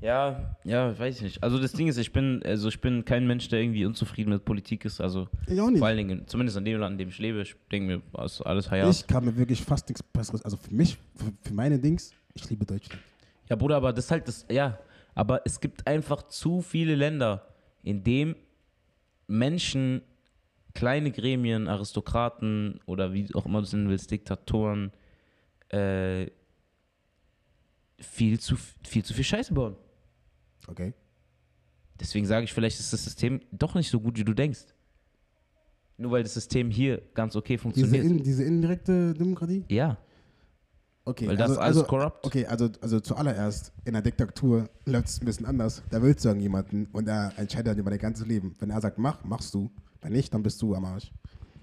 [0.00, 1.42] Ja, ja, weiß ich nicht.
[1.42, 4.44] Also das Ding ist, ich bin, also ich bin kein Mensch, der irgendwie unzufrieden mit
[4.44, 5.00] Politik ist.
[5.00, 5.78] Also Ich auch nicht.
[5.80, 8.40] vor allen Dingen, zumindest in dem Land, in dem ich lebe, ich denke mir, was
[8.42, 8.90] alles Hayat.
[8.94, 12.48] Ich kann mir wirklich fast nichts Besseres, also für mich, für, für meine Dings, ich
[12.48, 13.02] liebe Deutschland.
[13.48, 14.78] Ja, Bruder, aber das ist halt das, ja,
[15.16, 17.44] aber es gibt einfach zu viele Länder,
[17.82, 18.36] in dem
[19.26, 20.02] Menschen,
[20.74, 24.92] kleine Gremien, Aristokraten oder wie auch immer du es nennen willst, Diktatoren,
[25.70, 26.26] äh,
[27.98, 29.76] viel zu, viel zu viel Scheiße bauen.
[30.66, 30.94] Okay.
[32.00, 34.66] Deswegen sage ich, vielleicht ist das System doch nicht so gut, wie du denkst.
[35.96, 38.04] Nur weil das System hier ganz okay Diese, funktioniert.
[38.04, 39.64] in, diese indirekte Demokratie?
[39.68, 39.98] ja,
[41.04, 41.26] Okay.
[41.26, 42.26] weil das also, alles also, korrupt.
[42.26, 45.82] Okay, also, also zuallererst, in der Diktatur läuft es ein bisschen anders.
[45.88, 48.54] Da willst du irgendjemanden und er entscheidet dann über dein ganzes Leben.
[48.58, 49.70] Wenn er sagt, mach, machst du.
[50.02, 51.10] Wenn nicht, dann bist du am Arsch.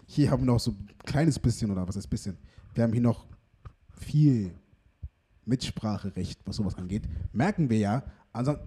[0.08, 2.38] Hier haben wir noch so ein kleines bisschen, oder was ist bisschen?
[2.74, 3.28] Wir haben hier noch
[4.00, 4.52] viel
[5.46, 7.04] Mitspracherecht, was sowas angeht.
[7.34, 8.04] Merken wir ja.
[8.34, 8.58] Also,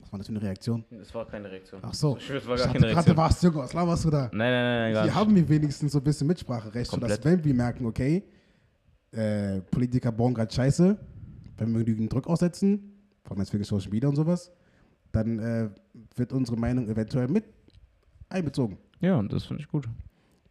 [0.00, 0.84] was war das für eine Reaktion?
[0.90, 1.80] Das war keine Reaktion.
[1.84, 2.16] Ach so.
[2.16, 3.16] Ich es war Ich gar dachte keine gerade, du Reaktion.
[3.16, 4.22] warst jung, was laberst du da?
[4.22, 5.14] Nein, nein, nein, nein, gar Hier nicht.
[5.20, 7.24] haben wir wenigstens so ein bisschen Mitspracherecht, sodass Komplett.
[7.24, 8.24] wenn wir merken, okay,
[9.12, 10.96] äh, Politiker bauen gerade Scheiße,
[11.58, 12.92] wenn wir genügend Druck aussetzen,
[13.24, 14.50] vor allem jetzt wegen Social Media und sowas,
[15.12, 15.68] dann äh,
[16.16, 17.44] wird unsere Meinung eventuell mit
[18.28, 18.78] einbezogen.
[19.00, 19.88] Ja, und das finde ich gut.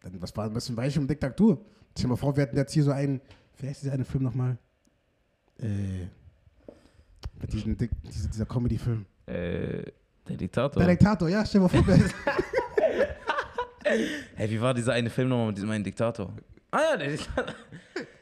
[0.02, 1.60] Dann, was war ein bisschen weich um Diktatur?
[1.92, 3.20] Stell dir mal vor, wir hätten jetzt hier so einen,
[3.58, 4.56] wie heißt dieser eine Film nochmal?
[5.62, 6.06] Äh,
[7.40, 9.04] mit diesem, Dik- diese, dieser Comedy-Film.
[9.26, 9.82] Äh,
[10.28, 10.82] Der Diktator.
[10.82, 11.84] Der Diktator, ja, stell mal vor,
[14.34, 16.32] Hey, wie war dieser eine Film nochmal mit diesem einen Diktator?
[16.70, 17.54] Ah ja, der Diktator.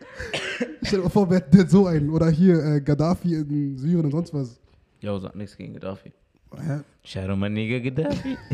[0.83, 2.11] stell dir mal vor, wer hat so einen?
[2.11, 4.59] Oder hier äh, Gaddafi in Syrien und sonst was.
[5.01, 6.13] Jo, sag nichts gegen Gaddafi.
[6.57, 6.81] Hä?
[7.05, 8.37] Shadow mein Nigger Gaddafi.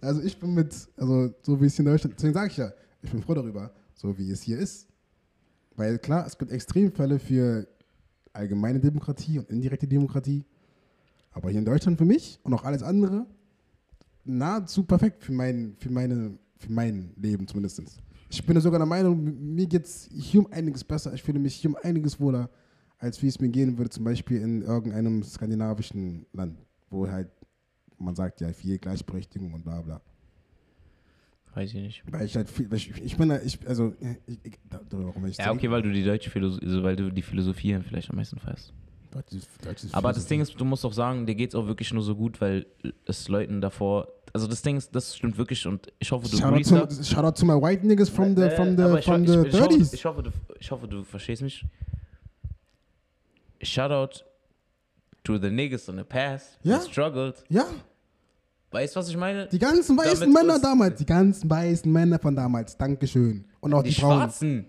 [0.00, 2.70] Also ich bin mit, also so wie es hier in Deutschland, deswegen sage ich ja,
[3.02, 4.86] ich bin froh darüber, so wie es hier ist.
[5.78, 7.68] Weil klar, es gibt Extremfälle für
[8.32, 10.44] allgemeine Demokratie und indirekte Demokratie.
[11.30, 13.26] Aber hier in Deutschland für mich und auch alles andere
[14.24, 17.80] nahezu perfekt für mein, für meine, für mein Leben zumindest.
[18.28, 19.22] Ich bin sogar der Meinung,
[19.54, 21.14] mir geht es hier um einiges besser.
[21.14, 22.50] Ich fühle mich hier um einiges wohler,
[22.98, 26.58] als wie es mir gehen würde, zum Beispiel in irgendeinem skandinavischen Land,
[26.90, 27.30] wo halt
[27.98, 30.00] man sagt ja viel Gleichberechtigung und bla bla.
[31.58, 32.02] Weiß ich nicht.
[32.08, 33.92] Weil ich halt viel, ich, ich bin da, ich, also,
[34.28, 34.52] ich, ich,
[34.90, 38.10] warum ich Ja, okay, weil du die deutsche Philosophie, also weil du die Philosophie vielleicht
[38.10, 38.72] am meisten feierst.
[39.90, 40.26] Aber das.
[40.26, 42.66] Ding ist, du musst auch sagen, dir geht's auch wirklich nur so gut, weil
[43.06, 44.06] es Leuten davor.
[44.32, 47.24] Also das Ding ist, das stimmt wirklich und ich hoffe, du Shout out, to, shout
[47.24, 49.74] out to my white niggas from the, Äh, from the, from the ich, ich, hoffe,
[49.74, 49.94] 30s.
[49.94, 50.30] ich, hoffe, du,
[50.60, 51.64] ich hoffe, du verstehst mich.
[53.62, 54.22] Shoutout
[55.24, 57.42] to the niggas in the past who struggled.
[57.48, 57.64] ja,
[58.70, 59.46] Weißt du, was ich meine?
[59.48, 63.44] die ganzen weißen Damit Männer damals, die ganzen weißen Männer von damals, Dankeschön.
[63.60, 64.18] Und auch die, die Frauen.
[64.18, 64.66] Schwarzen.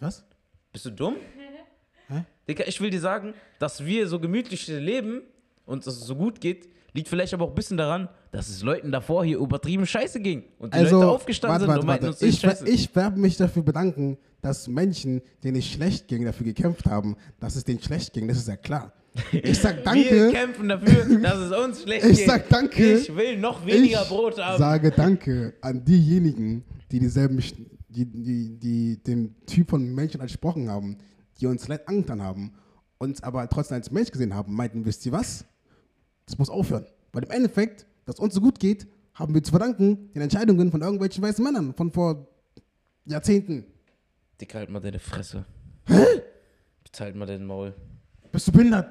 [0.00, 0.24] Was?
[0.72, 1.14] Bist du dumm?
[2.08, 2.24] Hä?
[2.48, 5.22] Digga, ich will dir sagen, dass wir so gemütlich leben
[5.64, 8.62] und dass es so gut geht, liegt vielleicht aber auch ein bisschen daran, dass es
[8.62, 10.44] Leuten davor hier übertrieben scheiße ging.
[10.58, 12.24] Und die Also, Leute aufgestanden warte, sind warte, und meinten warte.
[12.26, 12.68] uns Ich, scheiße.
[12.68, 17.54] ich werde mich dafür bedanken, dass Menschen, denen es schlecht ging, dafür gekämpft haben, dass
[17.56, 18.26] es denen schlecht ging.
[18.28, 18.92] Das ist ja klar.
[19.32, 20.30] Ich sag Wir danke.
[20.32, 22.26] kämpfen dafür, dass es uns schlecht Ich geht.
[22.26, 22.94] sag danke.
[22.98, 24.58] Ich will noch weniger ich Brot haben.
[24.58, 27.42] sage danke an diejenigen, die dieselben,
[27.88, 30.98] die, die, die den Typ von Menschen entsprochen haben,
[31.40, 32.52] die uns leid angetan haben,
[32.98, 35.44] uns aber trotzdem als Mensch gesehen haben, meinten, wisst ihr was?
[36.26, 36.86] Das muss aufhören.
[37.12, 40.82] Weil im Endeffekt, dass uns so gut geht, haben wir zu verdanken den Entscheidungen von
[40.82, 42.28] irgendwelchen weißen Männern von vor
[43.06, 43.64] Jahrzehnten.
[44.40, 45.46] Dicker, halt mal deine Fresse.
[45.86, 46.04] Hä?
[46.84, 47.74] Bezahlt mal den Maul.
[48.32, 48.88] Bist du behindert?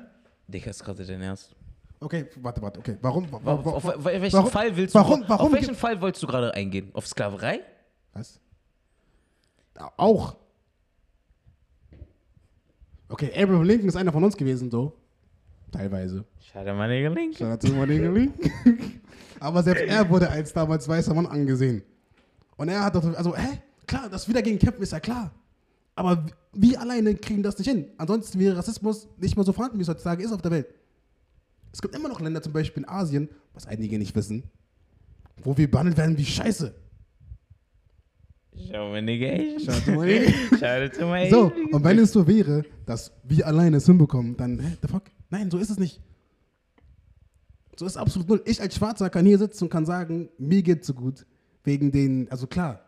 [0.47, 1.55] Dicker, ist gerade dein Ernst.
[1.99, 2.97] Okay, warte, warte, okay.
[3.01, 3.31] Warum?
[3.31, 5.75] wa- Auf, wa- auf, wa- auf welchen warum- Fall willst warum- du warum auf welchen
[5.75, 6.89] Fall wolltest du gerade eingehen?
[6.93, 7.61] Auf Sklaverei?
[8.13, 8.39] Was?
[9.97, 10.35] Auch.
[13.09, 14.93] Okay, Abraham Lincoln ist einer von uns gewesen, so.
[15.71, 16.25] Teilweise.
[16.39, 19.01] Schade, meine out to my nigga Lincoln.
[19.39, 21.83] Aber selbst er wurde als damals weißer Mann angesehen.
[22.57, 23.59] Und er hat doch, also, hä?
[23.85, 25.31] Klar, das wieder gegen kämpfen ist ja klar.
[25.95, 27.87] Aber wir alleine kriegen das nicht hin.
[27.97, 30.67] Ansonsten wäre Rassismus nicht mehr so vorhanden, wie es heutzutage ist auf der Welt.
[31.71, 34.43] Es gibt immer noch Länder, zum Beispiel in Asien, was einige nicht wissen,
[35.43, 36.73] wo wir behandelt werden wie Scheiße.
[38.71, 39.59] Schau, my nigga.
[39.59, 44.59] Schade zu meinen So, und wenn es so wäre, dass wir alleine es hinbekommen, dann,
[44.59, 45.03] hä, the fuck?
[45.29, 46.01] Nein, so ist es nicht.
[47.77, 48.41] So ist absolut null.
[48.45, 51.25] Ich als Schwarzer kann hier sitzen und kann sagen, mir geht's so gut.
[51.65, 52.84] Wegen den, also klar,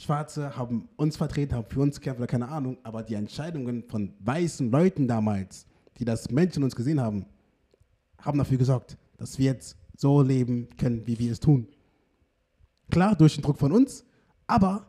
[0.00, 4.14] Schwarze haben uns vertreten, haben für uns gekämpft oder keine Ahnung, aber die Entscheidungen von
[4.20, 5.66] weißen Leuten damals,
[5.98, 7.26] die das Menschen uns gesehen haben,
[8.18, 11.68] haben dafür gesorgt, dass wir jetzt so leben können, wie wir es tun.
[12.90, 14.04] Klar, durch den Druck von uns,
[14.46, 14.86] aber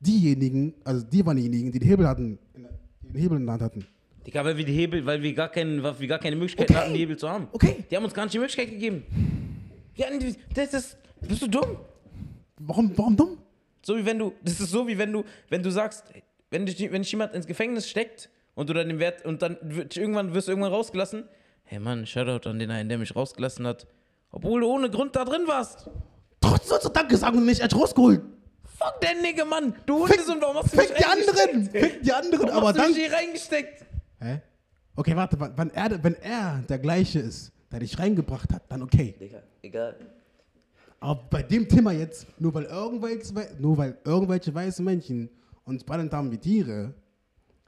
[0.00, 2.38] diejenigen, also die waren diejenigen, die den Hebel hatten,
[3.02, 3.84] den Hebel in der Hand hatten.
[4.26, 6.80] Digga, weil wir die Hebel, weil wir gar, keinen, weil wir gar keine Möglichkeiten Okay.
[6.80, 7.48] hatten, die Hebel zu haben.
[7.52, 7.84] Okay.
[7.90, 9.02] Die haben uns gar nicht die Möglichkeit gegeben.
[9.98, 11.76] Die, das ist, bist du dumm?
[12.60, 13.38] Warum, warum dumm?
[13.84, 16.04] So wie wenn du, das ist so wie wenn du, wenn du sagst,
[16.50, 19.58] wenn dich, wenn dich jemand ins Gefängnis steckt und du dann den Wert und dann
[19.62, 21.24] wird, irgendwann wirst du irgendwann rausgelassen.
[21.64, 23.86] Hey Mann, Shoutout an den einen, der mich rausgelassen hat,
[24.30, 25.88] obwohl du ohne Grund da drin warst.
[26.40, 28.20] Trotzdem sollst du Danke sagen und nicht als rausgeholt.
[28.78, 29.74] Fuck der Nigga, Mann.
[29.86, 32.68] Du Fick, Hundesohn, warum hast du fick mich die anderen, fick die anderen, Warum aber
[32.68, 33.84] hast du mich hier reingesteckt?
[34.20, 34.40] Hä?
[34.94, 39.14] Okay, warte, wann er, wenn er der gleiche ist, der dich reingebracht hat, dann okay.
[39.18, 39.96] Digga, egal.
[41.02, 45.28] Aber bei dem Thema jetzt, nur weil irgendwelche, nur weil irgendwelche weiße Menschen
[45.64, 46.94] uns behandelt haben wie Tiere,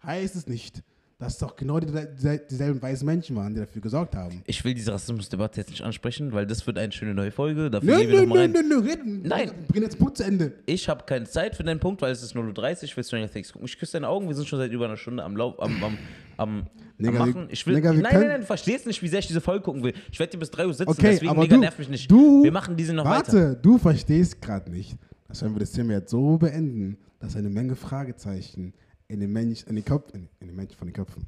[0.05, 0.85] heißt es nicht,
[1.19, 4.43] dass doch genau die, die, dieselben weißen Menschen waren, die dafür gesorgt haben.
[4.47, 7.71] Ich will diese Rassismusdebatte jetzt nicht ansprechen, weil das wird eine schöne neue Folge.
[7.71, 9.23] Dafür Nö, nö, nö, nö, nö, reden.
[9.23, 9.51] Nein.
[9.69, 10.53] Bring jetzt Punkt zu Ende.
[10.67, 12.83] Ich habe keine Zeit für deinen Punkt, weil es ist 0.30 Uhr.
[12.85, 13.67] Ich will Stranger Things gucken.
[13.67, 14.27] Ich küsse deine Augen.
[14.29, 15.99] Wir sind schon seit über einer Stunde am Lauf, am, am,
[16.37, 16.67] am,
[16.99, 17.47] Nigga, am machen.
[17.51, 19.63] Ich will, Nigga, nein, können- nein, nein, du verstehst nicht, wie sehr ich diese Folge
[19.65, 19.95] gucken will.
[20.11, 22.11] Ich werde hier bis 3 Uhr sitzen, Okay, deswegen, aber Nigga, du, nerv mich nicht.
[22.11, 23.55] du, wir machen diese noch warte, weiter.
[23.55, 24.97] du verstehst gerade nicht,
[25.29, 28.75] dass wenn wir das Thema jetzt so beenden, dass eine Menge Fragezeichen
[29.09, 31.27] in den Menschen, in den Köpfen, in den Menschen von den Köpfen,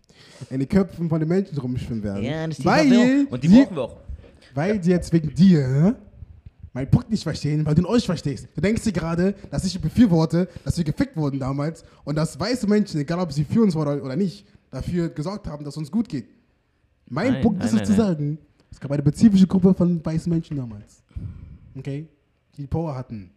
[0.51, 2.22] in den Köpfen von den Menschen rumschwimmen werden.
[2.24, 3.27] Ja, das die weil.
[3.31, 3.97] Und die brauchen wir auch.
[4.55, 5.97] weil sie jetzt wegen dir
[6.72, 8.49] meinen Punkt nicht verstehen, weil du ihn euch verstehst.
[8.55, 12.66] Du denkst dir gerade, dass ich befürworte, dass wir gefickt wurden damals und dass weiße
[12.66, 16.09] Menschen, egal ob sie für uns waren oder nicht, dafür gesorgt haben, dass uns gut
[16.09, 16.27] geht.
[17.09, 18.39] Mein Nein, Punkt nein, ist es nein, zu sagen,
[18.70, 21.03] Es gab eine spezifische Gruppe von weißen Menschen damals.
[21.77, 22.09] Okay?
[22.57, 23.31] Die die Power hatten,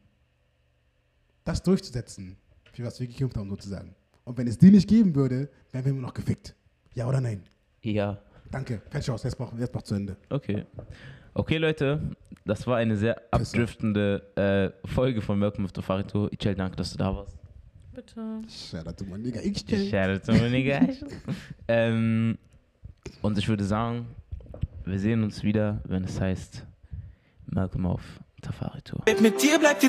[1.45, 2.35] das durchzusetzen,
[2.73, 3.95] für was wir gekämpft haben, sozusagen.
[4.29, 6.53] Und wenn es die nicht geben würde, wären wir immer noch gefickt.
[6.93, 7.41] Ja oder nein?
[7.81, 8.19] Ja.
[8.51, 8.79] Danke.
[8.91, 9.23] Fertig aus.
[9.23, 10.17] Jetzt mach, jetzt mach zu Ende.
[10.29, 10.67] Okay.
[11.33, 11.99] Okay, Leute,
[12.45, 16.27] das war eine sehr abdriftende äh, Folge von Welcome of the Farito.
[16.29, 17.39] Ich danke, dass du da warst.
[17.91, 18.41] Bitte.
[18.47, 19.41] Shout out to my nigga.
[19.41, 19.89] Ich stell.
[19.89, 20.79] Shout out to my nigga.
[21.67, 22.37] ähm,
[23.23, 24.09] und ich würde sagen,
[24.85, 26.67] wir sehen uns wieder, wenn es heißt
[27.47, 28.03] Malcolm auf
[28.41, 29.03] Tafari Tour.
[29.21, 29.77] Mit dir bleibt die